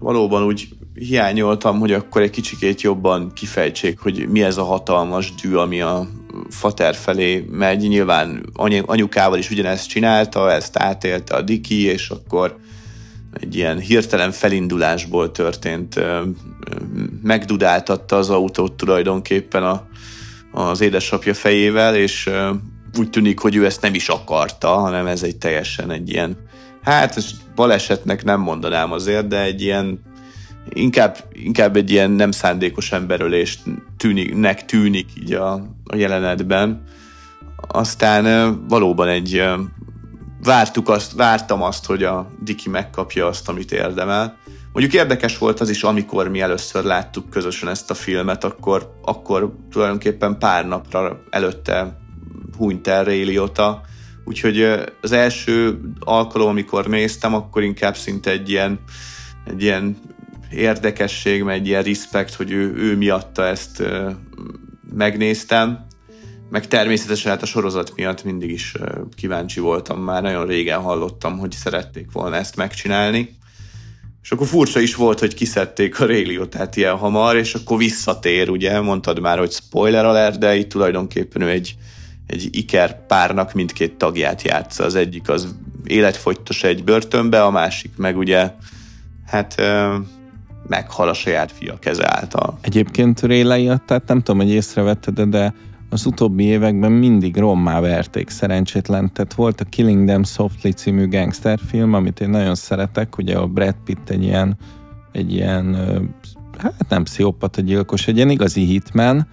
Valóban 0.00 0.42
úgy 0.42 0.68
hiányoltam, 0.94 1.78
hogy 1.78 1.92
akkor 1.92 2.22
egy 2.22 2.30
kicsikét 2.30 2.80
jobban 2.80 3.32
kifejtsék, 3.32 3.98
hogy 3.98 4.28
mi 4.28 4.42
ez 4.42 4.56
a 4.56 4.64
hatalmas 4.64 5.34
dű, 5.34 5.54
ami 5.54 5.80
a 5.80 6.08
fater 6.48 6.94
felé 6.94 7.46
megy. 7.50 7.88
Nyilván 7.88 8.44
anyukával 8.86 9.38
is 9.38 9.50
ugyanezt 9.50 9.88
csinálta, 9.88 10.52
ezt 10.52 10.78
átélte 10.78 11.34
a 11.34 11.42
Diki, 11.42 11.82
és 11.82 12.10
akkor 12.10 12.58
egy 13.40 13.56
ilyen 13.56 13.78
hirtelen 13.78 14.32
felindulásból 14.32 15.30
történt, 15.30 16.00
megdudáltatta 17.22 18.16
az 18.16 18.30
autót 18.30 18.72
tulajdonképpen 18.72 19.62
a, 19.62 19.86
az 20.52 20.80
édesapja 20.80 21.34
fejével, 21.34 21.96
és 21.96 22.30
úgy 22.98 23.10
tűnik, 23.10 23.38
hogy 23.38 23.56
ő 23.56 23.64
ezt 23.64 23.82
nem 23.82 23.94
is 23.94 24.08
akarta, 24.08 24.68
hanem 24.68 25.06
ez 25.06 25.22
egy 25.22 25.36
teljesen 25.36 25.90
egy 25.90 26.10
ilyen, 26.10 26.36
hát 26.82 27.16
ez 27.16 27.30
balesetnek 27.60 28.24
nem 28.24 28.40
mondanám 28.40 28.92
azért, 28.92 29.26
de 29.26 29.42
egy 29.42 29.62
ilyen 29.62 30.00
inkább, 30.68 31.16
inkább 31.32 31.76
egy 31.76 31.90
ilyen 31.90 32.10
nem 32.10 32.30
szándékos 32.30 32.92
emberölést 32.92 33.60
tűnik, 33.96 34.34
nek 34.34 34.64
tűnik 34.64 35.08
így 35.20 35.32
a, 35.32 35.52
a 35.84 35.96
jelenetben. 35.96 36.82
Aztán 37.56 38.24
valóban 38.68 39.08
egy 39.08 39.42
vártuk 40.42 40.88
azt, 40.88 41.12
vártam 41.12 41.62
azt, 41.62 41.86
hogy 41.86 42.02
a 42.02 42.30
Diki 42.42 42.68
megkapja 42.68 43.26
azt, 43.26 43.48
amit 43.48 43.72
érdemel. 43.72 44.36
Mondjuk 44.72 44.94
érdekes 44.94 45.38
volt 45.38 45.60
az 45.60 45.70
is, 45.70 45.82
amikor 45.82 46.28
mi 46.28 46.40
először 46.40 46.84
láttuk 46.84 47.30
közösen 47.30 47.68
ezt 47.68 47.90
a 47.90 47.94
filmet, 47.94 48.44
akkor, 48.44 48.94
akkor 49.02 49.54
tulajdonképpen 49.70 50.38
pár 50.38 50.66
napra 50.66 51.22
előtte 51.30 51.98
hunyt 52.56 52.86
el 52.86 53.04
Ray 53.04 53.24
úgyhogy 54.30 54.62
az 55.00 55.12
első 55.12 55.80
alkalom, 56.00 56.48
amikor 56.48 56.86
néztem, 56.86 57.34
akkor 57.34 57.62
inkább 57.62 57.96
szinte 57.96 58.30
egy 58.30 58.50
ilyen, 58.50 58.80
egy 59.46 59.62
ilyen 59.62 59.96
érdekesség, 60.50 61.42
meg 61.42 61.58
egy 61.58 61.66
ilyen 61.66 61.82
respekt, 61.82 62.34
hogy 62.34 62.50
ő, 62.50 62.74
ő 62.76 62.96
miatta 62.96 63.46
ezt 63.46 63.82
megnéztem, 64.94 65.86
meg 66.50 66.68
természetesen 66.68 67.30
hát 67.30 67.42
a 67.42 67.46
sorozat 67.46 67.92
miatt 67.96 68.24
mindig 68.24 68.50
is 68.50 68.74
kíváncsi 69.16 69.60
voltam, 69.60 70.00
már 70.00 70.22
nagyon 70.22 70.46
régen 70.46 70.80
hallottam, 70.80 71.38
hogy 71.38 71.52
szerették 71.52 72.12
volna 72.12 72.36
ezt 72.36 72.56
megcsinálni. 72.56 73.38
És 74.22 74.30
akkor 74.30 74.46
furcsa 74.46 74.80
is 74.80 74.94
volt, 74.94 75.18
hogy 75.18 75.34
kiszedték 75.34 76.00
a 76.00 76.06
Réliotát 76.06 76.76
ilyen 76.76 76.96
hamar, 76.96 77.36
és 77.36 77.54
akkor 77.54 77.78
visszatér, 77.78 78.48
ugye, 78.50 78.80
mondtad 78.80 79.20
már, 79.20 79.38
hogy 79.38 79.52
spoiler 79.52 80.04
alert, 80.04 80.38
de 80.38 80.56
itt 80.56 80.68
tulajdonképpen 80.68 81.42
ő 81.42 81.48
egy, 81.48 81.74
egy 82.30 82.48
iker 82.52 83.06
párnak 83.06 83.52
mindkét 83.52 83.94
tagját 83.94 84.42
játsza. 84.42 84.84
Az 84.84 84.94
egyik 84.94 85.28
az 85.28 85.54
életfogytos 85.84 86.62
egy 86.64 86.84
börtönbe, 86.84 87.42
a 87.42 87.50
másik 87.50 87.90
meg 87.96 88.16
ugye, 88.16 88.52
hát 89.26 89.62
meghal 90.68 91.08
a 91.08 91.14
saját 91.14 91.52
fia 91.52 91.78
keze 91.78 92.16
által. 92.16 92.58
Egyébként 92.60 93.20
Ray 93.20 93.42
tehát 93.86 94.06
nem 94.06 94.22
tudom, 94.22 94.40
hogy 94.40 94.50
észrevetted, 94.50 95.20
de 95.20 95.54
az 95.90 96.06
utóbbi 96.06 96.44
években 96.44 96.92
mindig 96.92 97.36
rommá 97.36 97.80
verték 97.80 98.28
szerencsétlen. 98.28 99.12
Tehát 99.12 99.34
volt 99.34 99.60
a 99.60 99.64
Killing 99.64 100.06
Them 100.06 100.24
Softly 100.24 100.68
című 100.68 101.08
gangsterfilm, 101.08 101.94
amit 101.94 102.20
én 102.20 102.30
nagyon 102.30 102.54
szeretek, 102.54 103.18
ugye 103.18 103.36
a 103.36 103.46
Brad 103.46 103.76
Pitt 103.84 104.10
egy 104.10 104.22
ilyen, 104.22 104.56
egy 105.12 105.32
ilyen 105.32 105.74
hát 106.58 106.88
nem 106.88 107.02
pszichopata 107.02 107.60
gyilkos, 107.60 108.06
egy 108.06 108.16
ilyen 108.16 108.30
igazi 108.30 108.64
hitman, 108.64 109.26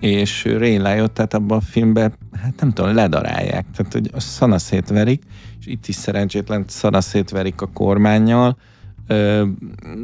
és 0.00 0.44
Ray 0.44 0.76
Liotta, 0.78 1.12
tehát 1.12 1.34
abban 1.34 1.58
a 1.58 1.60
filmben, 1.60 2.14
hát 2.42 2.60
nem 2.60 2.72
tudom, 2.72 2.94
ledarálják, 2.94 3.66
tehát 3.76 3.92
hogy 3.92 4.10
a 4.12 4.20
szana 4.20 4.58
szétverik, 4.58 5.22
és 5.60 5.66
itt 5.66 5.86
is 5.86 5.94
szerencsétlen 5.94 6.64
szana 6.66 7.00
szétverik 7.00 7.60
a 7.60 7.66
kormányjal, 7.66 8.56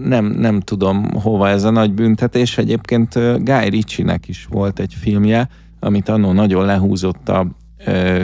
nem, 0.05 0.25
nem 0.25 0.61
tudom 0.61 1.11
hova 1.11 1.49
ez 1.49 1.65
a 1.65 1.71
nagy 1.71 1.93
büntetés. 1.93 2.59
Egyébként 2.59 3.15
Guy 3.45 3.69
Ritchie-nek 3.69 4.29
is 4.29 4.47
volt 4.51 4.79
egy 4.79 4.95
filmje, 4.95 5.49
amit 5.81 6.09
annó 6.09 6.33
nagyon 6.33 6.65
lehúzott 6.65 7.29
a 7.29 7.47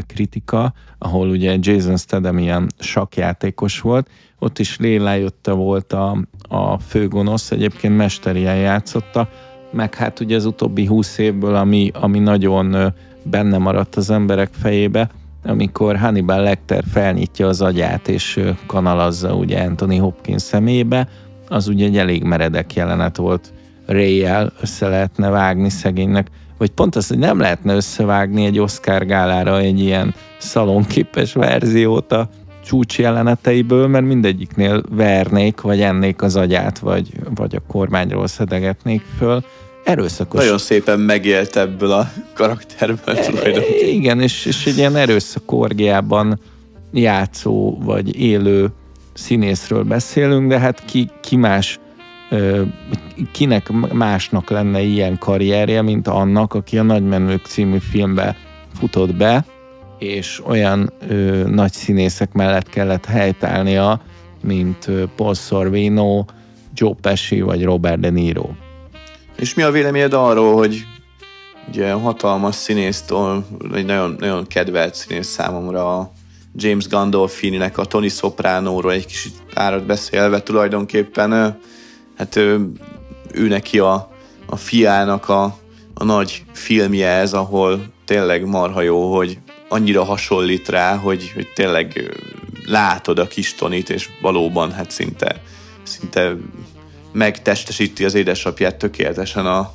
kritika, 0.06 0.74
ahol 0.98 1.28
ugye 1.28 1.56
Jason 1.60 1.96
Statham 1.96 2.38
ilyen 2.38 2.66
sakjátékos 2.78 3.80
volt, 3.80 4.10
ott 4.38 4.58
is 4.58 4.78
Lélájötte 4.78 5.52
volt 5.52 5.92
a, 5.92 6.26
a 6.48 6.78
főgonosz, 6.78 7.50
egyébként 7.50 7.96
mesterien 7.96 8.56
játszotta, 8.56 9.28
meg 9.70 9.94
hát 9.94 10.20
ugye 10.20 10.36
az 10.36 10.44
utóbbi 10.44 10.86
húsz 10.86 11.18
évből, 11.18 11.54
ami, 11.54 11.90
ami 12.00 12.18
nagyon 12.18 12.94
benne 13.22 13.58
maradt 13.58 13.96
az 13.96 14.10
emberek 14.10 14.50
fejébe, 14.52 15.10
amikor 15.44 15.96
Hannibal 15.96 16.42
Lecter 16.42 16.84
felnyitja 16.92 17.46
az 17.46 17.60
agyát 17.60 18.08
és 18.08 18.40
kanalazza 18.66 19.34
ugye 19.34 19.60
Anthony 19.60 20.00
Hopkins 20.00 20.42
szemébe, 20.42 21.08
az 21.48 21.68
ugye 21.68 21.86
egy 21.86 21.98
elég 21.98 22.22
meredek 22.22 22.74
jelenet 22.74 23.16
volt. 23.16 23.52
Ray 23.86 24.26
össze 24.60 24.88
lehetne 24.88 25.28
vágni 25.28 25.68
szegénynek, 25.68 26.30
vagy 26.58 26.70
pont 26.70 26.96
az, 26.96 27.08
hogy 27.08 27.18
nem 27.18 27.38
lehetne 27.38 27.74
összevágni 27.74 28.44
egy 28.44 28.58
Oscar 28.58 29.06
gálára 29.06 29.58
egy 29.58 29.80
ilyen 29.80 30.14
szalonképes 30.38 31.32
verziót 31.32 32.12
a 32.12 32.28
csúcs 32.66 32.98
jeleneteiből, 32.98 33.86
mert 33.86 34.04
mindegyiknél 34.04 34.82
vernék, 34.90 35.60
vagy 35.60 35.80
ennék 35.80 36.22
az 36.22 36.36
agyát, 36.36 36.78
vagy, 36.78 37.08
vagy 37.34 37.54
a 37.54 37.60
kormányról 37.66 38.26
szedegetnék 38.26 39.02
föl 39.18 39.44
erőszakos. 39.84 40.40
Nagyon 40.40 40.58
szépen 40.58 41.00
megélt 41.00 41.56
ebből 41.56 41.90
a 41.90 42.10
karakterből 42.34 43.16
e, 43.16 43.20
tulajdonképpen. 43.20 43.88
Igen, 43.88 44.20
és, 44.20 44.44
és 44.46 44.66
egy 44.66 44.76
ilyen 44.76 44.96
erőszakorgiában 44.96 46.40
játszó 46.92 47.78
vagy 47.80 48.20
élő 48.20 48.68
színészről 49.14 49.82
beszélünk, 49.82 50.48
de 50.48 50.58
hát 50.58 50.84
ki, 50.84 51.10
ki 51.20 51.36
más, 51.36 51.78
kinek 53.32 53.70
másnak 53.92 54.50
lenne 54.50 54.80
ilyen 54.80 55.18
karrierje, 55.18 55.82
mint 55.82 56.08
annak, 56.08 56.54
aki 56.54 56.78
a 56.78 56.82
Nagymenők 56.82 57.46
című 57.46 57.78
filmbe 57.78 58.36
futott 58.78 59.14
be, 59.14 59.44
és 59.98 60.42
olyan 60.46 60.92
ö, 61.08 61.14
nagy 61.48 61.72
színészek 61.72 62.32
mellett 62.32 62.68
kellett 62.68 63.04
helytállnia, 63.04 64.00
mint 64.42 64.90
Paul 65.16 65.34
Sorvino, 65.34 66.24
Joe 66.74 66.94
Pesci 67.00 67.40
vagy 67.40 67.64
Robert 67.64 68.00
De 68.00 68.10
Niro. 68.10 68.48
És 69.36 69.54
mi 69.54 69.62
a 69.62 69.70
véleményed 69.70 70.12
arról, 70.12 70.54
hogy 70.54 70.86
ugye 71.68 71.92
hatalmas 71.92 72.54
színésztől, 72.54 73.44
egy 73.74 73.84
nagyon, 73.84 74.16
nagyon 74.18 74.46
kedvelt 74.46 74.94
színész 74.94 75.26
számomra 75.26 75.98
a 75.98 76.12
James 76.54 76.88
Gandolfini-nek 76.88 77.78
a 77.78 77.84
Tony 77.84 78.08
Soprano-ról 78.08 78.92
egy 78.92 79.06
kicsit 79.06 79.32
párat 79.54 79.86
beszélve 79.86 80.42
tulajdonképpen, 80.42 81.58
hát 82.16 82.36
ő, 82.36 82.70
ő 83.32 83.48
neki 83.48 83.78
a, 83.78 84.12
a 84.46 84.56
fiának 84.56 85.28
a, 85.28 85.58
a 85.94 86.04
nagy 86.04 86.44
filmje 86.52 87.08
ez, 87.08 87.32
ahol 87.32 87.92
tényleg 88.04 88.46
marha 88.46 88.80
jó, 88.80 89.14
hogy 89.16 89.38
annyira 89.68 90.04
hasonlít 90.04 90.68
rá, 90.68 90.96
hogy, 90.96 91.30
hogy 91.34 91.48
tényleg 91.54 92.14
látod 92.66 93.18
a 93.18 93.26
kis 93.26 93.54
Tonit, 93.54 93.90
és 93.90 94.08
valóban 94.20 94.72
hát 94.72 94.90
szinte, 94.90 95.42
szinte 95.82 96.36
megtestesíti 97.12 98.04
az 98.04 98.14
édesapját 98.14 98.76
tökéletesen 98.76 99.46
a, 99.46 99.72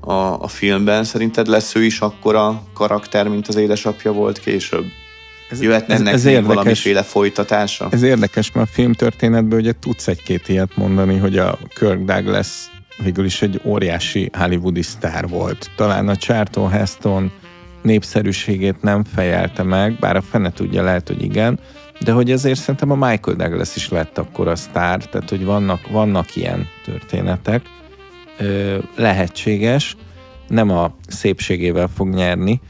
a, 0.00 0.42
a 0.42 0.48
filmben. 0.48 1.04
Szerinted 1.04 1.46
lesz 1.46 1.74
ő 1.74 1.84
is 1.84 2.00
akkora 2.00 2.62
karakter, 2.74 3.28
mint 3.28 3.48
az 3.48 3.56
édesapja 3.56 4.12
volt 4.12 4.38
később? 4.38 4.84
Ez, 5.50 5.60
Jöhetne 5.62 5.94
ez, 5.94 6.00
ennek 6.00 6.14
ez 6.14 6.24
érdekes, 6.24 6.46
valamiféle 6.54 7.02
folytatása? 7.02 7.88
Ez 7.90 8.02
érdekes, 8.02 8.52
mert 8.52 8.68
a 8.68 8.72
filmtörténetben 8.72 9.58
ugye 9.58 9.72
tudsz 9.80 10.08
egy-két 10.08 10.48
ilyet 10.48 10.76
mondani, 10.76 11.16
hogy 11.16 11.38
a 11.38 11.58
Kirk 11.78 12.00
Douglas 12.04 12.48
végül 12.96 13.24
is 13.24 13.42
egy 13.42 13.60
óriási 13.64 14.30
hollywoodi 14.32 14.82
sztár 14.82 15.28
volt. 15.28 15.70
Talán 15.76 16.08
a 16.08 16.16
Charlton 16.16 16.70
Heston 16.70 17.32
népszerűségét 17.82 18.82
nem 18.82 19.04
fejelte 19.04 19.62
meg, 19.62 19.96
bár 20.00 20.16
a 20.16 20.20
fene 20.20 20.52
tudja, 20.52 20.82
lehet, 20.82 21.08
hogy 21.08 21.22
igen, 21.22 21.58
de 22.00 22.12
hogy 22.12 22.30
ezért 22.30 22.58
szerintem 22.58 22.90
a 22.90 23.08
Michael 23.08 23.36
Douglas 23.36 23.76
is 23.76 23.88
lett 23.88 24.18
akkor 24.18 24.48
a 24.48 24.56
sztár, 24.56 25.04
tehát 25.04 25.30
hogy 25.30 25.44
vannak, 25.44 25.88
vannak 25.90 26.36
ilyen 26.36 26.66
történetek. 26.84 27.62
Ö, 28.38 28.78
lehetséges, 28.96 29.96
nem 30.48 30.70
a 30.70 30.94
szépségével 31.08 31.88
fog 31.94 32.08
nyerni, 32.08 32.60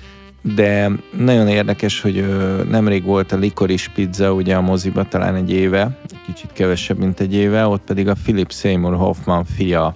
de 0.43 0.91
nagyon 1.19 1.49
érdekes, 1.49 2.01
hogy 2.01 2.19
ö, 2.19 2.63
nemrég 2.71 3.05
volt 3.05 3.33
a 3.33 3.37
Licorice 3.37 3.91
Pizza 3.95 4.33
ugye 4.33 4.57
a 4.57 4.61
moziba 4.61 5.05
talán 5.05 5.35
egy 5.35 5.53
éve, 5.53 5.99
kicsit 6.27 6.53
kevesebb, 6.53 6.99
mint 6.99 7.21
egy 7.21 7.35
éve, 7.35 7.67
ott 7.67 7.83
pedig 7.83 8.09
a 8.09 8.15
Philip 8.23 8.53
Seymour 8.53 8.95
Hoffman 8.95 9.45
fia 9.45 9.95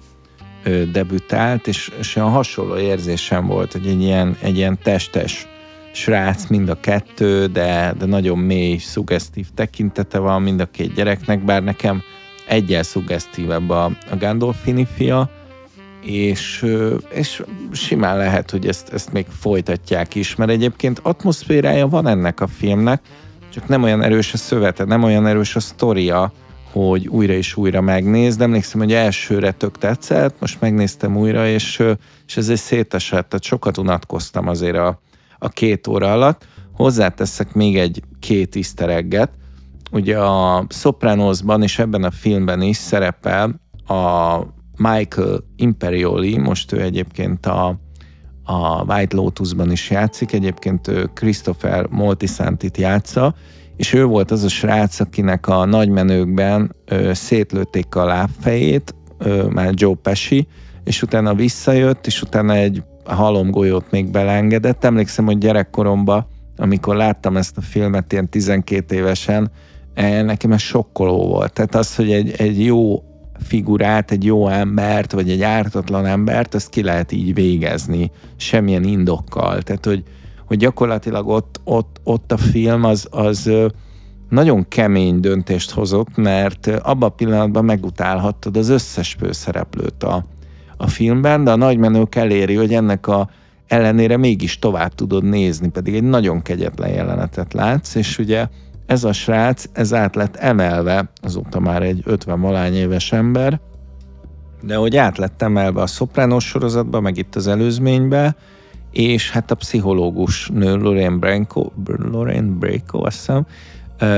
debütált, 0.91 1.67
és, 1.67 1.91
és 1.99 2.15
olyan 2.15 2.29
hasonló 2.29 2.77
érzésem 2.77 3.47
volt, 3.47 3.71
hogy 3.71 3.87
egy 3.87 4.01
ilyen, 4.01 4.37
egy 4.41 4.57
ilyen 4.57 4.77
testes 4.83 5.47
srác 5.93 6.47
mind 6.47 6.69
a 6.69 6.79
kettő, 6.79 7.45
de, 7.45 7.93
de 7.97 8.05
nagyon 8.05 8.37
mély, 8.37 8.77
szuggesztív 8.77 9.47
tekintete 9.55 10.19
van 10.19 10.41
mind 10.41 10.59
a 10.59 10.65
két 10.65 10.93
gyereknek, 10.93 11.45
bár 11.45 11.63
nekem 11.63 12.01
egyel 12.47 12.83
szuggesztívebb 12.83 13.69
a, 13.69 13.85
a 13.85 14.15
Gandolfini 14.19 14.87
fia, 14.95 15.29
és, 16.01 16.65
és 17.09 17.43
simán 17.71 18.17
lehet, 18.17 18.51
hogy 18.51 18.67
ezt, 18.67 18.93
ezt 18.93 19.11
még 19.11 19.25
folytatják 19.39 20.15
is, 20.15 20.35
mert 20.35 20.51
egyébként 20.51 20.99
atmoszférája 21.03 21.87
van 21.87 22.07
ennek 22.07 22.41
a 22.41 22.47
filmnek, 22.47 23.01
csak 23.53 23.67
nem 23.67 23.83
olyan 23.83 24.03
erős 24.03 24.33
a 24.33 24.37
szövete, 24.37 24.83
nem 24.83 25.03
olyan 25.03 25.27
erős 25.27 25.55
a 25.55 25.59
sztoria, 25.59 26.31
hogy 26.71 27.07
újra 27.07 27.33
és 27.33 27.55
újra 27.55 27.81
megnézd. 27.81 28.41
Emlékszem, 28.41 28.79
hogy 28.79 28.93
elsőre 28.93 29.51
tök 29.51 29.77
tetszett, 29.77 30.35
most 30.39 30.61
megnéztem 30.61 31.17
újra, 31.17 31.47
és, 31.47 31.83
és 32.27 32.37
egy 32.37 32.55
szétesett, 32.55 33.29
tehát 33.29 33.43
sokat 33.43 33.77
unatkoztam 33.77 34.47
azért 34.47 34.77
a, 34.77 35.01
a 35.37 35.49
két 35.49 35.87
óra 35.87 36.11
alatt. 36.11 36.47
Hozzáteszek 36.73 37.53
még 37.53 37.77
egy 37.77 38.01
két 38.19 38.55
iszteregget. 38.55 39.29
Ugye 39.91 40.19
a 40.19 40.65
Sopranosban 40.69 41.63
és 41.63 41.79
ebben 41.79 42.03
a 42.03 42.11
filmben 42.11 42.61
is 42.61 42.77
szerepel 42.77 43.61
a 43.87 44.37
Michael 44.77 45.43
Imperioli, 45.55 46.37
most 46.37 46.71
ő 46.71 46.81
egyébként 46.81 47.45
a, 47.45 47.79
a 48.43 48.83
White 48.83 49.15
Lotusban 49.15 49.71
is 49.71 49.89
játszik, 49.89 50.31
egyébként 50.31 50.87
ő 50.87 51.09
Christopher 51.13 51.87
Moltisantit 51.89 52.77
játsza, 52.77 53.35
és 53.77 53.93
ő 53.93 54.05
volt 54.05 54.31
az 54.31 54.43
a 54.43 54.49
srác, 54.49 54.99
akinek 54.99 55.47
a 55.47 55.65
nagymenőkben 55.65 56.75
ö, 56.85 57.13
szétlőtték 57.13 57.95
a 57.95 58.05
lábfejét, 58.05 58.95
ö, 59.17 59.47
már 59.49 59.73
Joe 59.75 59.95
Pesci, 60.01 60.47
és 60.83 61.01
utána 61.01 61.33
visszajött, 61.33 62.07
és 62.07 62.21
utána 62.21 62.53
egy 62.53 62.83
halomgolyót 63.05 63.91
még 63.91 64.11
belengedett. 64.11 64.83
Emlékszem, 64.83 65.25
hogy 65.25 65.37
gyerekkoromban, 65.37 66.27
amikor 66.57 66.95
láttam 66.95 67.37
ezt 67.37 67.57
a 67.57 67.61
filmet 67.61 68.11
ilyen 68.11 68.29
12 68.29 68.95
évesen, 68.95 69.51
eh, 69.93 70.23
nekem 70.23 70.51
ez 70.51 70.61
sokkoló 70.61 71.27
volt. 71.27 71.53
Tehát 71.53 71.75
az, 71.75 71.95
hogy 71.95 72.11
egy, 72.11 72.33
egy 72.37 72.65
jó 72.65 73.03
figurát, 73.39 74.11
egy 74.11 74.25
jó 74.25 74.47
embert, 74.47 75.11
vagy 75.11 75.29
egy 75.29 75.41
ártatlan 75.41 76.05
embert, 76.05 76.53
azt 76.53 76.69
ki 76.69 76.83
lehet 76.83 77.11
így 77.11 77.33
végezni, 77.33 78.11
semmilyen 78.35 78.83
indokkal. 78.83 79.61
Tehát, 79.61 79.85
hogy, 79.85 80.03
hogy 80.47 80.57
gyakorlatilag 80.57 81.27
ott, 81.27 81.61
ott, 81.63 81.99
ott 82.03 82.31
a 82.31 82.37
film 82.37 82.83
az, 82.83 83.07
az 83.11 83.51
nagyon 84.29 84.67
kemény 84.67 85.19
döntést 85.19 85.71
hozott, 85.71 86.15
mert 86.15 86.67
abban 86.67 87.09
a 87.09 87.13
pillanatban 87.13 87.65
megutálhattad 87.65 88.57
az 88.57 88.69
összes 88.69 89.15
főszereplőt 89.19 90.03
a, 90.03 90.25
a 90.77 90.87
filmben, 90.87 91.43
de 91.43 91.51
a 91.51 91.55
nagymenők 91.55 92.15
eléri, 92.15 92.55
hogy 92.55 92.73
ennek 92.73 93.07
a 93.07 93.29
ellenére 93.67 94.17
mégis 94.17 94.59
tovább 94.59 94.95
tudod 94.95 95.23
nézni, 95.23 95.69
pedig 95.69 95.95
egy 95.95 96.03
nagyon 96.03 96.41
kegyetlen 96.41 96.89
jelenetet 96.89 97.53
látsz, 97.53 97.95
és 97.95 98.17
ugye 98.17 98.47
ez 98.85 99.03
a 99.03 99.13
srác, 99.13 99.65
ez 99.73 99.93
át 99.93 100.15
lett 100.15 100.35
emelve, 100.35 101.11
azóta 101.21 101.59
már 101.59 101.83
egy 101.83 102.01
50 102.05 102.41
valány 102.41 102.73
éves 102.73 103.11
ember, 103.11 103.59
de 104.61 104.75
hogy 104.75 104.97
át 104.97 105.17
lett 105.17 105.41
emelve 105.41 105.81
a 105.81 105.87
szopránós 105.87 106.45
sorozatba, 106.45 106.99
meg 106.99 107.17
itt 107.17 107.35
az 107.35 107.47
előzménybe, 107.47 108.35
és 108.97 109.31
hát 109.31 109.51
a 109.51 109.55
pszichológus 109.55 110.49
nő 110.53 110.75
Lorraine 110.75 111.17
Branco, 111.17 111.69
Lorraine 111.85 112.51
Branco, 112.51 113.05
azt 113.05 113.15
hiszem, 113.15 113.45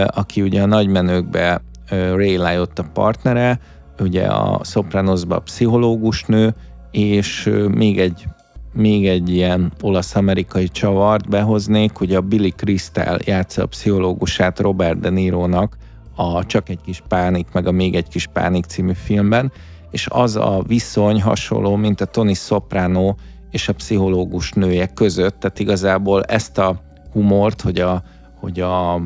aki 0.07 0.41
ugye 0.41 0.61
a 0.61 0.65
nagymenőkbe 0.65 1.61
Ray 1.89 2.37
Liotta 2.37 2.83
partnere, 2.93 3.59
ugye 3.99 4.25
a 4.25 4.63
Sopranosba 4.63 5.39
pszichológus 5.39 6.23
nő, 6.23 6.55
és 6.91 7.51
még 7.67 7.99
egy 7.99 8.27
még 8.73 9.07
egy 9.07 9.29
ilyen 9.29 9.71
olasz-amerikai 9.81 10.67
csavart 10.67 11.29
behoznék, 11.29 11.95
hogy 11.95 12.15
a 12.15 12.21
Billy 12.21 12.49
Crystal 12.49 13.17
játsza 13.25 13.63
a 13.63 13.65
pszichológusát 13.65 14.59
Robert 14.59 14.99
De 14.99 15.09
Niro-nak 15.09 15.77
a 16.15 16.45
Csak 16.45 16.69
egy 16.69 16.81
kis 16.81 17.03
pánik, 17.07 17.47
meg 17.53 17.67
a 17.67 17.71
Még 17.71 17.95
egy 17.95 18.07
kis 18.07 18.27
pánik 18.33 18.65
című 18.65 18.93
filmben, 18.93 19.51
és 19.91 20.07
az 20.09 20.35
a 20.35 20.63
viszony 20.67 21.21
hasonló, 21.21 21.75
mint 21.75 22.01
a 22.01 22.05
Tony 22.05 22.33
Soprano 22.33 23.15
és 23.51 23.67
a 23.67 23.73
pszichológus 23.73 24.51
nője 24.51 24.87
között, 24.87 25.39
tehát 25.39 25.59
igazából 25.59 26.23
ezt 26.23 26.57
a 26.57 26.81
humort, 27.11 27.61
hogy 27.61 27.79
a, 27.79 28.03
hogy 28.39 28.59
a 28.59 29.01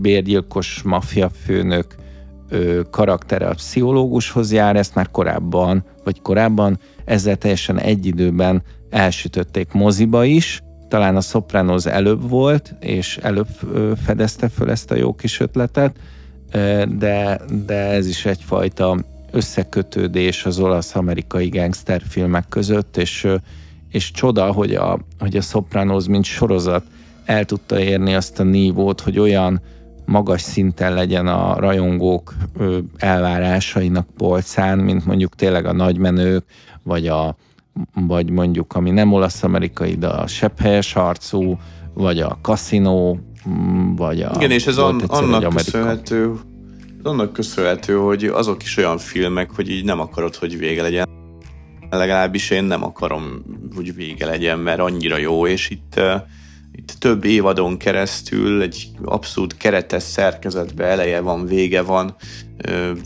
bérgyilkos 0.00 0.82
maffia 0.82 1.30
főnök 1.44 1.94
karaktere 2.90 3.46
a 3.46 3.54
pszichológushoz 3.54 4.52
jár, 4.52 4.76
ezt 4.76 4.94
már 4.94 5.10
korábban, 5.10 5.84
vagy 6.04 6.22
korábban 6.22 6.78
ezzel 7.04 7.36
teljesen 7.36 7.78
egy 7.78 8.06
időben 8.06 8.62
elsütötték 8.90 9.72
moziba 9.72 10.24
is, 10.24 10.62
talán 10.88 11.16
a 11.16 11.20
Sopranos 11.20 11.86
előbb 11.86 12.28
volt, 12.28 12.74
és 12.80 13.16
előbb 13.16 13.48
fedezte 14.04 14.48
föl 14.48 14.70
ezt 14.70 14.90
a 14.90 14.94
jó 14.94 15.14
kis 15.14 15.40
ötletet, 15.40 15.96
de, 16.98 17.40
de 17.66 17.74
ez 17.74 18.06
is 18.06 18.24
egyfajta 18.24 18.98
összekötődés 19.30 20.44
az 20.44 20.58
olasz-amerikai 20.58 21.48
gangsterfilmek 21.48 22.48
között, 22.48 22.96
és, 22.96 23.26
és 23.92 24.10
csoda, 24.10 24.52
hogy 24.52 24.74
a, 24.74 24.98
hogy 25.18 25.36
a 25.36 25.40
Sopranos, 25.40 26.06
mint 26.06 26.24
sorozat 26.24 26.84
el 27.24 27.44
tudta 27.44 27.80
érni 27.80 28.14
azt 28.14 28.40
a 28.40 28.42
nívót, 28.42 29.00
hogy 29.00 29.18
olyan 29.18 29.60
magas 30.04 30.40
szinten 30.40 30.94
legyen 30.94 31.26
a 31.26 31.56
rajongók 31.56 32.34
elvárásainak 32.96 34.06
polcán, 34.16 34.78
mint 34.78 35.06
mondjuk 35.06 35.34
tényleg 35.34 35.66
a 35.66 35.72
nagymenők, 35.72 36.44
vagy, 36.82 37.06
a, 37.06 37.36
vagy 37.94 38.30
mondjuk, 38.30 38.72
ami 38.72 38.90
nem 38.90 39.12
olasz-amerikai, 39.12 39.94
de 39.94 40.06
a 40.06 40.26
sepphelyes 40.26 40.92
harcú, 40.92 41.58
vagy 41.94 42.20
a 42.20 42.38
kaszinó, 42.42 43.18
mm, 43.48 43.94
vagy 43.94 44.22
a... 44.22 44.32
Igen, 44.34 44.50
és 44.50 44.66
ez 44.66 44.76
an, 44.76 45.00
annak 45.06 45.54
köszönhető, 45.54 46.32
annak 47.02 47.32
köszönhető, 47.32 47.94
hogy 47.94 48.24
azok 48.24 48.62
is 48.62 48.76
olyan 48.76 48.98
filmek, 48.98 49.50
hogy 49.50 49.70
így 49.70 49.84
nem 49.84 50.00
akarod, 50.00 50.34
hogy 50.34 50.58
vége 50.58 50.82
legyen. 50.82 51.21
Legalábbis 51.96 52.50
én 52.50 52.64
nem 52.64 52.84
akarom, 52.84 53.42
hogy 53.74 53.94
vége 53.94 54.26
legyen, 54.26 54.58
mert 54.58 54.80
annyira 54.80 55.16
jó, 55.16 55.46
és 55.46 55.70
itt 55.70 56.00
itt 56.74 56.94
több 56.98 57.24
évadon 57.24 57.76
keresztül 57.76 58.62
egy 58.62 58.88
abszolút 59.04 59.56
keretes 59.56 60.02
szerkezetbe 60.02 60.84
eleje 60.84 61.20
van, 61.20 61.46
vége 61.46 61.82
van, 61.82 62.16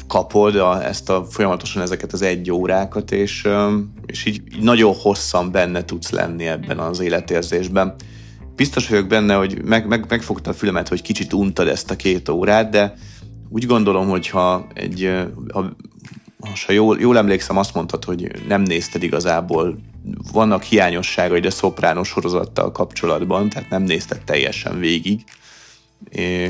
kapod 0.06 0.56
a, 0.56 0.84
ezt 0.84 1.10
a, 1.10 1.24
folyamatosan 1.24 1.82
ezeket 1.82 2.12
az 2.12 2.22
egy 2.22 2.50
órákat, 2.50 3.12
és, 3.12 3.48
és 4.06 4.24
így, 4.24 4.42
így 4.54 4.62
nagyon 4.62 4.94
hosszan 4.94 5.52
benne 5.52 5.84
tudsz 5.84 6.10
lenni 6.10 6.46
ebben 6.46 6.78
az 6.78 7.00
életérzésben. 7.00 7.94
Biztos 8.56 8.88
vagyok 8.88 9.06
benne, 9.06 9.34
hogy 9.34 9.64
meg, 9.64 9.86
meg, 9.86 10.04
megfogta 10.08 10.50
a 10.50 10.54
fülemet, 10.54 10.88
hogy 10.88 11.02
kicsit 11.02 11.32
untad 11.32 11.68
ezt 11.68 11.90
a 11.90 11.96
két 11.96 12.28
órát, 12.28 12.70
de 12.70 12.94
úgy 13.48 13.66
gondolom, 13.66 14.08
hogy 14.08 14.28
ha 14.28 14.66
egy, 14.74 15.10
ha, 15.52 15.76
ha 16.66 16.72
jól, 16.72 17.00
jól 17.00 17.18
emlékszem, 17.18 17.56
azt 17.56 17.74
mondtad, 17.74 18.04
hogy 18.04 18.30
nem 18.48 18.62
nézted 18.62 19.02
igazából 19.02 19.78
vannak 20.32 20.62
hiányosságai 20.62 21.40
a 21.40 21.50
Szopránó 21.50 22.02
sorozattal 22.02 22.72
kapcsolatban, 22.72 23.48
tehát 23.48 23.70
nem 23.70 23.82
néztek 23.82 24.24
teljesen 24.24 24.78
végig. 24.78 25.24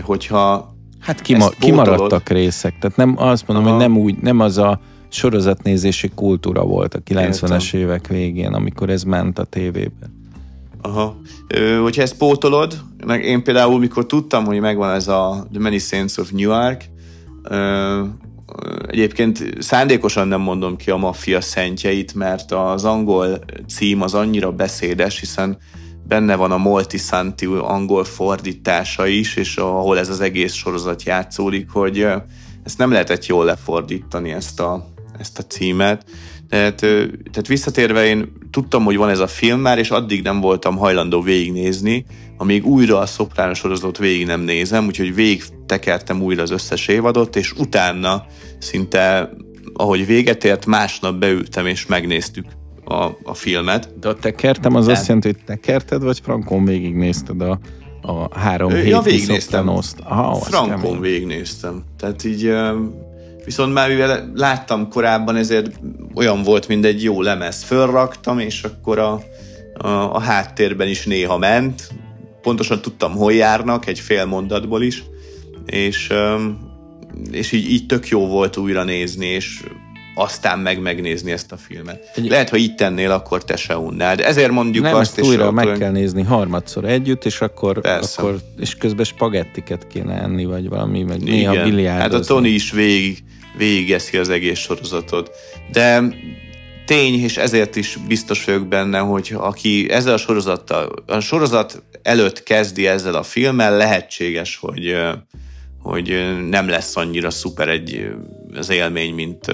Hogyha 0.03 0.75
Hát 1.01 1.21
kima, 1.21 1.49
kimaradtak 1.49 2.29
részek, 2.29 2.79
tehát 2.79 2.97
nem 2.97 3.15
azt 3.19 3.47
mondom, 3.47 3.67
Aha. 3.67 3.75
hogy 3.75 3.89
nem 3.89 3.99
úgy, 3.99 4.17
nem 4.17 4.41
az 4.41 4.59
a 4.59 4.81
sorozatnézési 5.09 6.11
kultúra 6.15 6.65
volt 6.65 6.95
a 6.95 6.99
90-es 6.99 7.65
Értem. 7.65 7.81
évek 7.81 8.07
végén, 8.07 8.53
amikor 8.53 8.91
ez 8.91 9.03
ment 9.03 9.39
a 9.39 9.45
tévében. 9.45 10.25
Aha. 10.83 11.17
Ö, 11.49 11.77
hogyha 11.77 12.03
ezt 12.03 12.17
pótolod, 12.17 12.81
meg 13.07 13.25
én 13.25 13.43
például, 13.43 13.79
mikor 13.79 14.07
tudtam, 14.07 14.45
hogy 14.45 14.61
megvan 14.61 14.95
ez 14.95 15.09
a 15.09 15.47
The 15.53 15.61
Many 15.61 15.79
Saints 15.79 16.17
of 16.17 16.31
Newark, 16.31 16.85
ö, 17.43 18.03
egyébként 18.87 19.45
szándékosan 19.59 20.29
nem 20.29 20.41
mondom 20.41 20.77
ki 20.77 20.91
a 20.91 20.97
maffia 20.97 21.41
szentjeit, 21.41 22.15
mert 22.15 22.53
az 22.53 22.85
angol 22.85 23.39
cím 23.69 24.03
az 24.03 24.15
annyira 24.15 24.53
beszédes, 24.53 25.21
hiszen 25.21 25.59
benne 26.09 26.35
van 26.35 26.53
a 26.53 26.57
Multisanti 26.57 27.47
angol 27.47 28.05
fordítása 28.05 29.07
is, 29.07 29.37
és 29.37 29.57
ahol 29.57 29.99
ez 29.99 30.09
az 30.09 30.21
egész 30.21 30.53
sorozat 30.53 31.03
játszódik, 31.03 31.71
hogy 31.71 31.99
ö, 31.99 32.17
ezt 32.65 32.79
nem 32.79 32.91
lehetett 32.91 33.27
jól 33.27 33.45
lefordítani, 33.45 34.33
ezt 34.33 34.61
a, 34.61 34.87
ezt 35.19 35.39
a 35.39 35.43
címet. 35.43 36.05
Tehát, 36.49 36.79
tehát 37.31 37.47
visszatérve 37.47 38.05
én 38.05 38.33
tudtam, 38.51 38.85
hogy 38.85 38.97
van 38.97 39.09
ez 39.09 39.19
a 39.19 39.27
film 39.27 39.61
már, 39.61 39.79
és 39.79 39.91
addig 39.91 40.23
nem 40.23 40.41
voltam 40.41 40.77
hajlandó 40.77 41.21
végignézni, 41.21 42.05
amíg 42.37 42.67
újra 42.67 42.99
a 42.99 43.07
Soprano 43.07 43.55
sorozatot 43.55 43.99
végig 43.99 44.27
nem 44.27 44.41
nézem, 44.41 44.87
úgyhogy 44.87 45.15
végig 45.15 45.43
tekertem 45.67 46.23
újra 46.23 46.43
az 46.43 46.51
összes 46.51 46.89
évadot, 46.89 47.37
és 47.37 47.53
utána 47.53 48.27
szinte, 48.59 49.31
ahogy 49.75 50.07
véget 50.07 50.45
ért, 50.45 50.67
másnap 50.67 51.15
beültem, 51.15 51.67
és 51.67 51.87
megnéztük 51.87 52.47
a, 52.85 53.05
a 53.23 53.35
filmet. 53.35 53.99
De 54.01 54.09
a 54.09 54.15
tekertem 54.15 54.75
az 54.75 54.87
Nem. 54.87 54.95
azt 54.95 55.07
jelenti, 55.07 55.29
hogy 55.29 55.45
tekerted, 55.45 56.03
vagy 56.03 56.21
frankon 56.23 56.65
végignézted 56.65 57.41
a, 57.41 57.59
a 58.03 58.39
három 58.39 58.71
ja, 58.71 59.01
végignéztem. 59.01 59.61
Sopranost? 59.61 59.97
Aha, 60.05 60.35
Frankon 60.35 61.01
végignéztem. 61.01 61.83
Tehát 61.99 62.25
így, 62.25 62.53
viszont 63.45 63.73
már 63.73 63.89
mivel 63.89 64.31
láttam 64.35 64.89
korábban, 64.89 65.37
ezért 65.37 65.81
olyan 66.17 66.43
volt, 66.43 66.69
mint 66.69 66.85
egy 66.85 67.03
jó 67.03 67.23
lemez. 67.23 67.63
Fölraktam, 67.63 68.39
és 68.39 68.63
akkor 68.63 68.99
a, 68.99 69.23
a, 69.75 69.89
a 69.89 70.21
háttérben 70.21 70.89
is 70.89 71.05
néha 71.05 71.39
ment. 71.39 71.89
Pontosan 72.43 72.81
tudtam, 72.81 73.13
hol 73.13 73.33
járnak, 73.33 73.87
egy 73.87 74.01
fél 74.01 74.25
mondatból 74.25 74.83
is. 74.83 75.05
És, 75.67 76.13
és 77.31 77.53
így, 77.53 77.71
így 77.71 77.87
tök 77.87 78.09
jó 78.09 78.27
volt 78.27 78.57
újra 78.57 78.85
nézni, 78.85 79.27
és 79.27 79.61
aztán 80.15 80.59
meg 80.59 80.81
megnézni 80.81 81.31
ezt 81.33 81.53
a 81.53 81.57
filmet. 81.57 82.11
Egy- 82.15 82.29
Lehet, 82.29 82.49
ha 82.49 82.57
így 82.57 82.75
tennél, 82.75 83.11
akkor 83.11 83.45
te 83.45 83.57
se 83.57 83.79
unnád. 83.79 84.21
Ezért 84.21 84.51
mondjuk 84.51 84.85
Nem, 84.85 84.95
azt, 84.95 85.19
ezt 85.19 85.29
újra 85.29 85.47
ott 85.47 85.53
meg 85.53 85.79
kell 85.79 85.91
nézni 85.91 86.23
harmadszor 86.23 86.85
együtt, 86.85 87.25
és 87.25 87.41
akkor, 87.41 87.81
Persze. 87.81 88.23
akkor 88.23 88.39
és 88.59 88.75
közben 88.75 89.05
spagettiket 89.05 89.87
kéne 89.87 90.23
enni, 90.23 90.45
vagy 90.45 90.69
valami, 90.69 91.03
meg 91.03 91.23
néha 91.23 91.53
Igen. 91.53 91.69
biliárdozni. 91.69 92.13
Hát 92.15 92.23
a 92.23 92.27
Tony 92.27 92.45
is 92.45 92.71
végig, 92.71 93.25
végigeszi 93.57 94.17
az 94.17 94.29
egész 94.29 94.59
sorozatot. 94.59 95.31
De 95.73 96.03
tény, 96.87 97.23
és 97.23 97.37
ezért 97.37 97.77
is 97.77 97.99
biztos 98.09 98.45
vagyok 98.45 98.67
benne, 98.67 98.99
hogy 98.99 99.35
aki 99.37 99.91
ezzel 99.91 100.13
a 100.13 100.17
sorozattal, 100.19 100.93
a 101.07 101.21
sorozat 101.21 101.83
előtt 102.03 102.43
kezdi 102.43 102.87
ezzel 102.87 103.15
a 103.15 103.23
filmmel, 103.23 103.77
lehetséges, 103.77 104.57
hogy, 104.57 104.97
hogy 105.83 106.37
nem 106.49 106.69
lesz 106.69 106.97
annyira 106.97 107.31
szuper 107.31 107.69
egy 107.69 108.11
az 108.55 108.71
élmény, 108.71 109.15
mint 109.15 109.53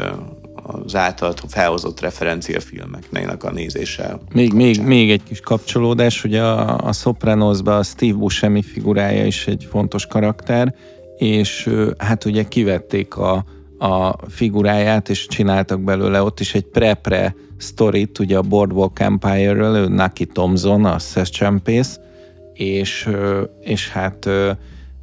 az 0.63 0.95
által 0.95 1.35
felhozott 1.49 2.01
referenciafilmeknek 2.01 3.45
a 3.45 3.51
nézése. 3.51 4.19
Még, 4.33 4.53
még, 4.53 4.83
még 4.83 5.11
egy 5.11 5.23
kis 5.23 5.41
kapcsolódás, 5.41 6.21
hogy 6.21 6.35
a, 6.35 6.79
a 6.79 6.93
Sopranosban 6.93 7.79
a 7.79 7.83
Steve 7.83 8.17
Buscemi 8.17 8.63
figurája 8.63 9.27
is 9.27 9.47
egy 9.47 9.67
fontos 9.71 10.07
karakter, 10.07 10.75
és 11.17 11.71
hát 11.99 12.25
ugye 12.25 12.43
kivették 12.43 13.17
a, 13.17 13.45
a 13.83 14.17
figuráját, 14.29 15.09
és 15.09 15.27
csináltak 15.27 15.81
belőle 15.81 16.23
ott 16.23 16.41
is 16.41 16.55
egy 16.55 16.65
pre-pre 16.65 17.35
sztorit, 17.57 18.19
ugye 18.19 18.37
a 18.37 18.43
Boardwalk 18.43 19.01
Empire-ről, 19.01 19.77
ő 19.77 19.89
Nucky 19.89 20.27
Thompson, 20.27 20.85
a 20.85 20.99
szeszcsempész, 20.99 21.99
és, 22.55 23.09
és 23.61 23.89
hát 23.89 24.29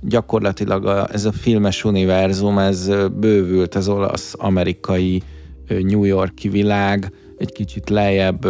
gyakorlatilag 0.02 0.86
a, 0.86 1.08
ez 1.12 1.26
a 1.26 1.32
filmes 1.32 1.84
univerzum, 1.84 2.58
ez 2.58 2.92
bővült 3.20 3.76
az 3.76 3.88
olasz-amerikai 3.88 5.24
New 5.68 6.04
Yorki 6.04 6.50
világ, 6.50 7.12
egy 7.38 7.52
kicsit 7.52 7.90
lejjebb 7.90 8.46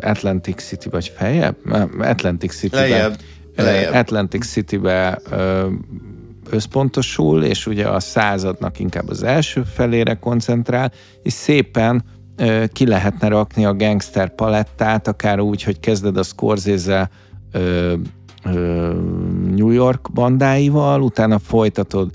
Atlantic 0.00 0.62
City, 0.62 0.88
vagy 0.88 1.12
feljebb? 1.16 1.56
Atlantic 1.98 2.54
City-be. 2.54 2.80
Lejjebb, 2.80 3.16
lejjebb. 3.56 3.94
Atlantic 3.94 4.46
City-be 4.46 5.20
összpontosul, 6.52 7.44
és 7.44 7.66
ugye 7.66 7.88
a 7.88 8.00
századnak 8.00 8.78
inkább 8.78 9.08
az 9.08 9.22
első 9.22 9.62
felére 9.62 10.14
koncentrál, 10.14 10.92
és 11.22 11.32
szépen 11.32 12.04
ki 12.72 12.86
lehetne 12.86 13.28
rakni 13.28 13.64
a 13.64 13.74
gangster 13.74 14.34
palettát, 14.34 15.08
akár 15.08 15.40
úgy, 15.40 15.62
hogy 15.62 15.80
kezded 15.80 16.16
a 16.16 16.22
Scorsese 16.22 17.10
New 19.54 19.70
York 19.70 20.12
bandáival, 20.12 21.02
utána 21.02 21.38
folytatod 21.38 22.10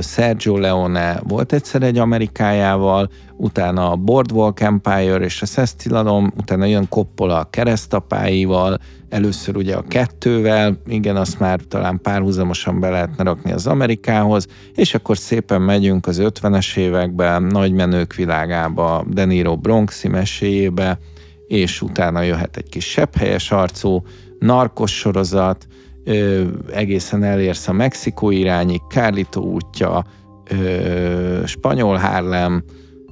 Sergio 0.00 0.58
Leone 0.58 1.20
volt 1.22 1.52
egyszer 1.52 1.82
egy 1.82 1.98
Amerikájával, 1.98 3.10
utána 3.36 3.90
a 3.90 3.96
Boardwalk 3.96 4.60
Empire 4.60 5.24
és 5.24 5.42
a 5.42 5.46
Szesztilalom, 5.46 6.32
utána 6.36 6.64
jön 6.64 6.88
Coppola 6.88 7.38
a 7.38 7.50
keresztapáival, 7.50 8.78
először 9.08 9.56
ugye 9.56 9.74
a 9.74 9.84
kettővel, 9.88 10.78
igen, 10.86 11.16
azt 11.16 11.38
már 11.38 11.60
talán 11.68 12.00
párhuzamosan 12.00 12.80
be 12.80 12.90
lehetne 12.90 13.24
rakni 13.24 13.52
az 13.52 13.66
Amerikához, 13.66 14.46
és 14.74 14.94
akkor 14.94 15.18
szépen 15.18 15.62
megyünk 15.62 16.06
az 16.06 16.20
50-es 16.22 16.76
években, 16.76 17.42
nagy 17.42 17.72
menők 17.72 18.14
világába, 18.14 19.04
De 19.08 19.24
Niro 19.24 19.56
Bronxi 19.56 20.08
meséjébe, 20.08 20.98
és 21.46 21.82
utána 21.82 22.22
jöhet 22.22 22.56
egy 22.56 22.68
kis 22.68 22.84
sepphelyes 22.84 23.50
arcú, 23.50 24.02
narkos 24.38 24.98
sorozat, 24.98 25.66
ö, 26.04 26.44
egészen 26.72 27.22
elérsz 27.22 27.68
a 27.68 27.72
Mexikó 27.72 28.30
irányig, 28.30 28.80
Carlito 28.88 29.40
útja, 29.40 30.04
ö, 30.50 31.42
spanyol 31.46 31.96
Harlem, 31.96 32.64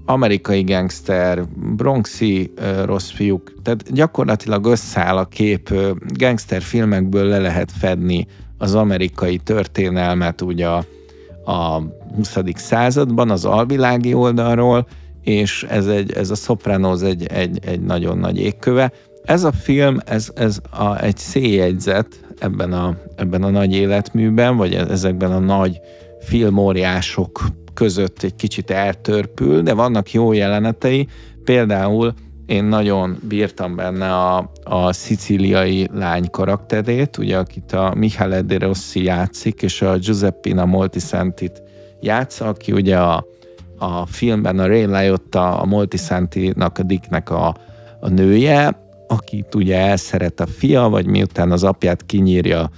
amerikai 0.05 0.63
gangster, 0.63 1.45
bronxi 1.77 2.53
ö, 2.57 2.85
rossz 2.85 3.11
fiúk, 3.11 3.53
tehát 3.63 3.93
gyakorlatilag 3.93 4.67
összeáll 4.67 5.17
a 5.17 5.25
kép, 5.25 5.71
ö, 5.71 5.91
gangster 6.15 6.63
filmekből 6.63 7.25
le 7.25 7.39
lehet 7.39 7.73
fedni 7.73 8.27
az 8.59 8.75
amerikai 8.75 9.37
történelmet 9.37 10.41
ugye 10.41 10.67
a, 10.67 10.85
a 11.45 11.83
20. 12.15 12.39
században, 12.55 13.31
az 13.31 13.45
alvilági 13.45 14.15
oldalról, 14.15 14.87
és 15.23 15.63
ez, 15.69 15.87
egy, 15.87 16.13
ez 16.13 16.31
a 16.31 16.35
Sopranos 16.35 17.03
egy, 17.03 17.27
egy, 17.27 17.59
egy 17.67 17.81
nagyon 17.81 18.19
nagy 18.19 18.39
égköve. 18.39 18.93
Ez 19.25 19.45
a 19.45 19.53
film, 19.53 19.99
ez, 20.05 20.29
ez 20.35 20.59
a, 20.71 21.03
egy 21.03 21.17
széjegyzet 21.17 22.21
ebben 22.39 22.73
a, 22.73 22.97
ebben 23.17 23.43
a 23.43 23.51
nagy 23.51 23.75
életműben, 23.75 24.57
vagy 24.57 24.75
ezekben 24.75 25.33
a 25.33 25.39
nagy 25.39 25.81
filmóriások 26.21 27.41
között 27.75 28.23
egy 28.23 28.35
kicsit 28.35 28.71
eltörpül, 28.71 29.63
de 29.63 29.75
vannak 29.75 30.13
jó 30.13 30.33
jelenetei. 30.33 31.09
Például 31.45 32.15
én 32.47 32.65
nagyon 32.65 33.19
bírtam 33.29 33.77
benne 33.77 34.15
a, 34.15 34.53
a 34.65 34.93
szicíliai 34.93 35.89
lány 35.95 36.31
karakterét, 36.31 37.17
ugye 37.17 37.39
akit 37.39 37.73
a 37.73 37.93
Michele 37.97 38.41
de 38.41 38.59
Rossi 38.59 39.03
játszik, 39.03 39.63
és 39.63 39.83
a 39.83 39.97
Giuseppina 39.97 40.65
Moltisantit 40.65 41.63
játsza, 42.01 42.49
aki 42.49 42.73
ugye 42.73 42.99
a, 42.99 43.25
a 43.79 44.07
filmben 44.07 44.59
a 44.59 44.67
Ray 44.67 44.87
Liotta, 44.87 45.61
a 45.61 45.65
Moltisantinak, 45.65 46.79
a 46.79 46.83
Dicknek 46.83 47.31
a, 47.31 47.57
a 48.01 48.09
nője, 48.09 48.89
akit 49.11 49.55
ugye 49.55 49.79
elszeret 49.79 50.41
a 50.41 50.47
fia, 50.47 50.89
vagy 50.89 51.07
miután 51.07 51.51
az 51.51 51.65
apját 51.65 52.07
kinyírja, 52.07 52.71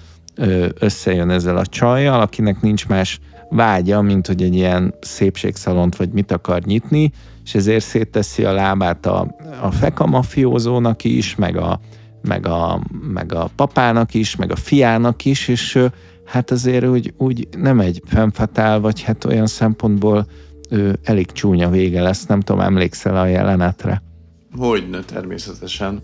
összejön 0.79 1.31
ezzel 1.31 1.57
a 1.57 1.67
csajjal, 1.67 2.21
akinek 2.21 2.61
nincs 2.61 2.89
más 2.89 3.21
vágya, 3.51 4.03
mint 4.03 4.27
hogy 4.27 4.43
egy 4.43 4.55
ilyen 4.55 4.95
szépségszalont 5.01 5.97
vagy 5.97 6.11
mit 6.11 6.33
akar 6.33 6.63
nyitni, 6.63 7.13
és 7.45 7.55
ezért 7.55 7.85
szétteszi 7.85 8.45
a 8.45 8.53
lábát 8.53 9.07
a, 9.07 9.37
a 9.63 9.71
feka 9.71 10.07
mafiózónak 10.07 11.05
is, 11.05 11.35
meg 11.35 11.57
a, 11.57 11.81
meg, 12.23 12.47
a, 12.47 12.81
meg 13.13 13.33
a 13.33 13.51
papának 13.57 14.15
is, 14.15 14.37
meg 14.37 14.51
a 14.51 14.57
fiának 14.57 15.25
is, 15.25 15.49
és 15.49 15.79
hát 16.25 16.51
azért 16.51 16.87
úgy, 16.87 17.15
úgy 17.17 17.49
nem 17.59 17.81
egy 17.81 18.03
fennfatál, 18.07 18.81
vagy 18.81 19.03
hát 19.03 19.25
olyan 19.25 19.47
szempontból 19.47 20.27
ö, 20.69 20.93
elég 21.03 21.33
csúnya 21.33 21.69
vége 21.69 22.03
lesz, 22.03 22.27
nem 22.27 22.41
tudom, 22.41 22.61
emlékszel 22.61 23.17
a 23.17 23.27
jelenetre? 23.27 24.03
Hogyne, 24.57 25.01
természetesen. 25.01 26.03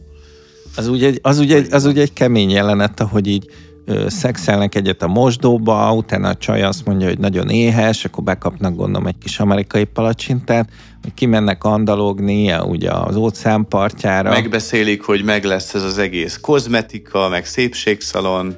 Az 0.77 0.89
ugye, 0.89 1.07
egy- 1.07 1.19
az, 1.23 1.39
ugye, 1.39 1.57
egy- 1.57 1.73
az 1.73 1.85
ugye 1.85 2.01
egy 2.03 2.13
kemény 2.13 2.51
jelenet, 2.51 3.01
ahogy 3.01 3.27
így 3.27 3.47
ö, 3.85 4.05
szexelnek 4.09 4.75
egyet 4.75 5.03
a 5.03 5.07
mosdóba, 5.07 5.93
utána 5.95 6.29
a 6.29 6.35
csaj 6.37 6.63
azt 6.63 6.85
mondja, 6.85 7.07
hogy 7.07 7.19
nagyon 7.19 7.49
éhes, 7.49 8.05
akkor 8.05 8.25
bekapnak 8.25 8.77
gondolom 8.77 9.07
egy 9.07 9.19
kis 9.19 9.41
amerikai 9.41 9.85
palacsintát, 9.85 10.69
hogy 11.03 11.15
kimennek 11.15 11.65
andalogni 11.65 12.53
ugye 12.53 12.91
az 12.91 13.17
óceán 13.17 13.67
partjára. 13.69 14.31
Megbeszélik, 14.31 15.03
hogy 15.03 15.25
meg 15.25 15.45
lesz 15.45 15.75
ez 15.75 15.83
az 15.83 15.99
egész 15.99 16.39
kozmetika, 16.41 17.29
meg 17.29 17.47
szépségszalon, 17.47 18.57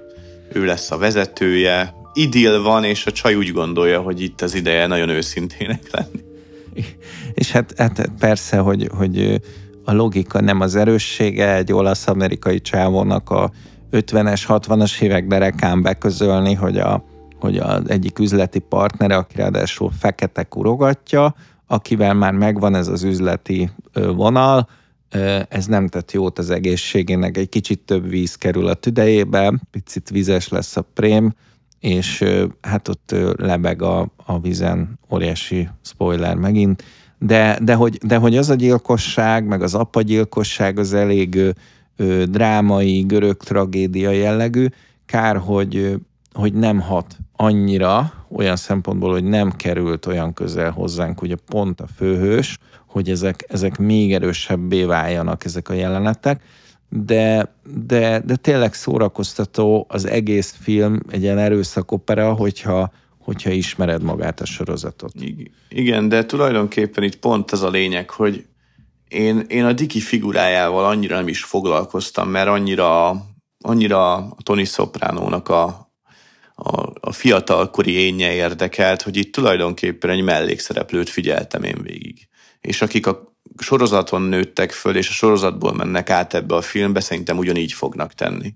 ő 0.53 0.64
lesz 0.64 0.90
a 0.90 0.96
vezetője, 0.99 1.94
idill 2.14 2.59
van, 2.62 2.85
és 2.85 3.07
a 3.07 3.12
csaj 3.12 3.35
úgy 3.35 3.53
gondolja, 3.53 4.01
hogy 4.01 4.20
itt 4.23 4.40
az 4.40 4.55
ideje 4.55 4.87
nagyon 4.87 5.09
őszintének 5.09 5.83
lenni. 5.90 6.20
és 7.35 7.51
hát, 7.51 7.75
hát 7.77 8.11
persze, 8.18 8.57
hogy, 8.59 8.88
hogy 8.96 9.40
a 9.90 9.94
logika 9.94 10.40
nem 10.40 10.61
az 10.61 10.76
erőssége 10.76 11.55
egy 11.55 11.72
olasz-amerikai 11.72 12.61
csávónak 12.61 13.31
a 13.31 13.50
50-es, 13.92 14.42
60-as 14.48 15.00
évek 15.00 15.26
derekán 15.26 15.83
beközölni, 15.83 16.55
hogy, 16.55 16.79
a, 16.79 17.05
hogy 17.38 17.57
az 17.59 17.90
egyik 17.90 18.18
üzleti 18.18 18.59
partnere, 18.59 19.16
aki 19.16 19.37
ráadásul 19.37 19.90
fekete 19.98 20.42
kurogatja, 20.42 21.35
akivel 21.66 22.14
már 22.14 22.33
megvan 22.33 22.74
ez 22.74 22.88
az 22.88 23.03
üzleti 23.03 23.70
vonal, 23.92 24.68
ez 25.48 25.66
nem 25.66 25.88
tett 25.88 26.12
jót 26.12 26.38
az 26.38 26.50
egészségének, 26.50 27.37
egy 27.37 27.48
kicsit 27.48 27.81
több 27.81 28.09
víz 28.09 28.35
kerül 28.35 28.66
a 28.66 28.74
tüdejébe, 28.74 29.61
picit 29.70 30.09
vizes 30.11 30.48
lesz 30.48 30.76
a 30.76 30.83
prém, 30.94 31.35
és 31.81 32.24
hát 32.61 32.88
ott 32.88 33.14
lebeg 33.37 33.83
a, 33.83 34.12
a 34.16 34.40
vizen, 34.40 34.98
óriási 35.12 35.68
spoiler 35.83 36.37
megint, 36.37 36.83
de, 37.23 37.59
de, 37.63 37.75
hogy, 37.75 37.99
de 38.07 38.17
hogy 38.17 38.37
az 38.37 38.51
a 38.51 38.55
gyilkosság, 38.55 39.47
meg 39.47 39.63
az 39.63 39.75
apagyilkosság 39.75 40.79
az 40.79 40.93
elég 40.93 41.55
ö, 41.97 42.25
drámai, 42.25 43.01
görög 43.01 43.37
tragédia 43.37 44.11
jellegű, 44.11 44.67
kár, 45.07 45.37
hogy, 45.37 45.97
hogy 46.33 46.53
nem 46.53 46.81
hat 46.81 47.17
annyira, 47.37 48.13
olyan 48.33 48.57
szempontból, 48.57 49.11
hogy 49.11 49.25
nem 49.25 49.51
került 49.51 50.07
olyan 50.07 50.33
közel 50.33 50.71
hozzánk, 50.71 51.23
ugye 51.23 51.35
pont 51.47 51.81
a 51.81 51.87
főhős, 51.97 52.59
hogy 52.87 53.11
ezek, 53.11 53.45
ezek 53.49 53.79
még 53.79 54.13
erősebbé 54.13 54.85
váljanak 54.85 55.45
ezek 55.45 55.69
a 55.69 55.73
jelenetek, 55.73 56.43
de, 56.89 57.55
de, 57.87 58.21
de 58.21 58.37
tényleg 58.37 58.75
szórakoztató 58.75 59.87
az 59.89 60.07
egész 60.07 60.55
film, 60.61 61.01
egy 61.11 61.23
ilyen 61.23 61.39
erőszakopera, 61.39 62.33
hogyha, 62.33 62.93
hogyha 63.21 63.51
ismered 63.51 64.03
magát 64.03 64.41
a 64.41 64.45
sorozatot. 64.45 65.13
Igen, 65.69 66.09
de 66.09 66.27
tulajdonképpen 66.27 67.05
itt 67.05 67.17
pont 67.17 67.51
az 67.51 67.63
a 67.63 67.71
lényeg, 67.71 68.11
hogy 68.11 68.45
én, 69.09 69.45
én 69.49 69.65
a 69.65 69.73
Diki 69.73 70.01
figurájával 70.01 70.85
annyira 70.85 71.17
nem 71.17 71.29
is 71.29 71.45
foglalkoztam, 71.45 72.29
mert 72.29 72.49
annyira, 72.49 73.11
annyira 73.59 74.15
a 74.15 74.37
Tony 74.43 74.65
Sopránónak 74.65 75.49
a, 75.49 75.65
a, 76.55 76.93
a 77.01 77.13
fiatalkori 77.13 77.91
énje 77.93 78.33
érdekelt, 78.33 79.03
hogy 79.03 79.17
itt 79.17 79.33
tulajdonképpen 79.33 80.11
egy 80.11 80.23
mellékszereplőt 80.23 81.09
figyeltem 81.09 81.63
én 81.63 81.83
végig. 81.83 82.29
És 82.61 82.83
akik 82.83 83.07
a 83.07 83.35
sorozaton 83.59 84.23
nőttek 84.23 84.71
föl, 84.73 84.97
és 84.97 85.09
a 85.09 85.13
sorozatból 85.13 85.73
mennek 85.73 86.11
át 86.11 86.35
ebbe 86.35 86.55
a 86.55 86.61
filmbe, 86.61 87.01
szerintem 87.01 87.39
ugyanígy 87.39 87.73
fognak 87.73 88.15
tenni. 88.15 88.55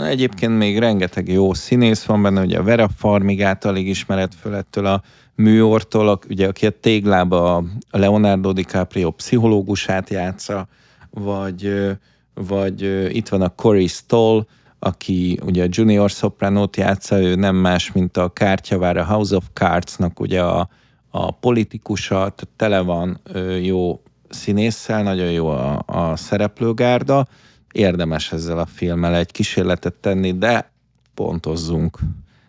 Egyébként 0.00 0.58
még 0.58 0.78
rengeteg 0.78 1.28
jó 1.28 1.54
színész 1.54 2.04
van 2.04 2.22
benne, 2.22 2.42
ugye 2.42 2.58
a 2.58 2.62
Vera 2.62 2.88
Farmigát 2.96 3.64
alig 3.64 3.88
ismeret 3.88 4.34
föl 4.34 4.54
ettől 4.54 4.86
a 4.86 5.02
műortól, 5.34 6.18
ugye 6.28 6.48
aki 6.48 6.66
a 6.66 6.70
téglába 6.80 7.56
a 7.90 7.98
Leonardo 7.98 8.52
DiCaprio 8.52 9.10
pszichológusát 9.10 10.10
játsza, 10.10 10.68
vagy, 11.10 11.90
vagy 12.34 12.82
itt 13.16 13.28
van 13.28 13.42
a 13.42 13.48
Corey 13.48 13.86
Stoll, 13.86 14.46
aki 14.78 15.38
ugye 15.44 15.64
a 15.64 15.68
Junior 15.70 16.10
Sopranót 16.10 16.76
játsza, 16.76 17.20
ő 17.20 17.34
nem 17.34 17.56
más, 17.56 17.92
mint 17.92 18.16
a 18.16 18.32
kártyavár 18.32 18.96
a 18.96 19.04
House 19.04 19.36
of 19.36 19.44
Cards-nak 19.52 20.20
ugye 20.20 20.42
a, 20.42 20.68
a 21.10 21.30
politikusa, 21.30 22.34
tele 22.56 22.80
van 22.80 23.20
jó 23.62 24.02
színésszel, 24.28 25.02
nagyon 25.02 25.30
jó 25.30 25.48
a, 25.48 25.82
a 25.86 26.16
szereplőgárda, 26.16 27.26
érdemes 27.74 28.32
ezzel 28.32 28.58
a 28.58 28.66
filmmel 28.66 29.14
egy 29.14 29.30
kísérletet 29.30 29.94
tenni, 29.94 30.38
de 30.38 30.72
pontozzunk. 31.14 31.98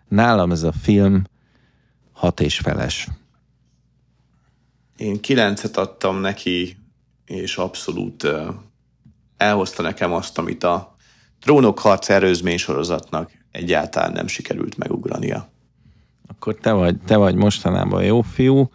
Nálam 0.07 0.51
ez 0.51 0.63
a 0.63 0.71
film 0.71 1.23
hat 2.11 2.39
és 2.39 2.57
feles. 2.57 3.07
Én 4.97 5.21
kilencet 5.21 5.77
adtam 5.77 6.19
neki, 6.19 6.77
és 7.25 7.57
abszolút 7.57 8.27
elhozta 9.37 9.81
nekem 9.81 10.13
azt, 10.13 10.37
amit 10.37 10.63
a 10.63 10.95
Trónok 11.41 11.79
harc 11.79 12.09
erőzmény 12.09 12.57
sorozatnak 12.57 13.31
egyáltalán 13.51 14.11
nem 14.11 14.27
sikerült 14.27 14.77
megugrania. 14.77 15.49
Akkor 16.27 16.55
te 16.55 16.71
vagy, 16.71 16.97
te 16.97 17.15
vagy 17.15 17.35
mostanában 17.35 18.03
jó 18.03 18.21
fiú. 18.21 18.69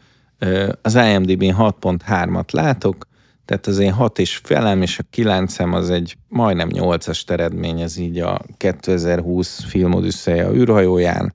Az 0.83 0.95
IMDb-n 0.95 1.55
6.3-at 1.59 2.53
látok, 2.53 3.07
tehát 3.45 3.67
az 3.67 3.79
én 3.79 3.93
6 3.93 4.19
és 4.19 4.37
felem, 4.37 4.83
és 4.83 4.99
a 4.99 5.03
9 5.11 5.59
az 5.59 5.91
egy 5.91 6.17
majdnem 6.29 6.69
8-as 6.73 7.31
eredmény, 7.31 7.81
ez 7.81 7.97
így 7.97 8.19
a 8.19 8.41
2020 8.57 9.65
filmodüsszeje 9.65 10.51
űrhajóján. 10.53 11.35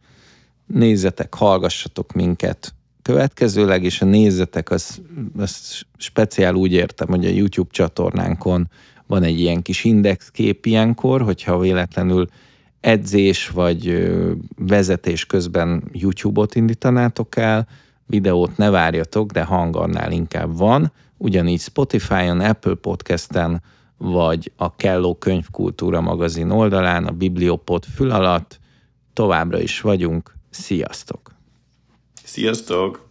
Nézzetek, 0.66 1.34
hallgassatok 1.34 2.14
minket 2.14 2.74
következőleg, 3.02 3.84
és 3.84 4.02
a 4.02 4.06
nézzetek, 4.06 4.70
az, 4.70 5.02
az 5.38 5.82
speciál 5.98 6.56
úgy 6.56 6.74
értem, 6.74 7.08
hogy 7.08 7.26
a 7.26 7.30
YouTube 7.30 7.70
csatornánkon 7.72 8.70
van 9.08 9.24
egy 9.24 9.40
ilyen 9.40 9.62
kis 9.62 9.84
indexkép 9.84 10.66
ilyenkor, 10.66 11.22
hogyha 11.22 11.60
véletlenül 11.60 12.28
edzés 12.80 13.48
vagy 13.48 14.14
vezetés 14.58 15.26
közben 15.26 15.84
YouTube-ot 15.92 16.56
indítanátok 16.56 17.38
el, 17.38 17.68
videót 18.06 18.58
ne 18.58 18.70
várjatok, 18.70 19.32
de 19.32 19.44
hangannál 19.44 20.12
inkább 20.12 20.58
van, 20.58 20.92
ugyanígy 21.18 21.60
Spotify-on, 21.60 22.40
Apple 22.40 22.76
Podcast-en, 22.76 23.62
vagy 23.98 24.52
a 24.56 24.76
Kelló 24.76 25.16
Könyvkultúra 25.16 26.02
magazin 26.02 26.50
oldalán, 26.50 27.06
a 27.06 27.12
Bibliopod 27.12 27.84
fül 27.84 28.12
alatt. 28.12 28.60
Továbbra 29.14 29.60
is 29.60 29.82
vagyunk. 29.82 30.36
Sziasztok! 30.50 31.32
Sziasztok! 32.24 33.05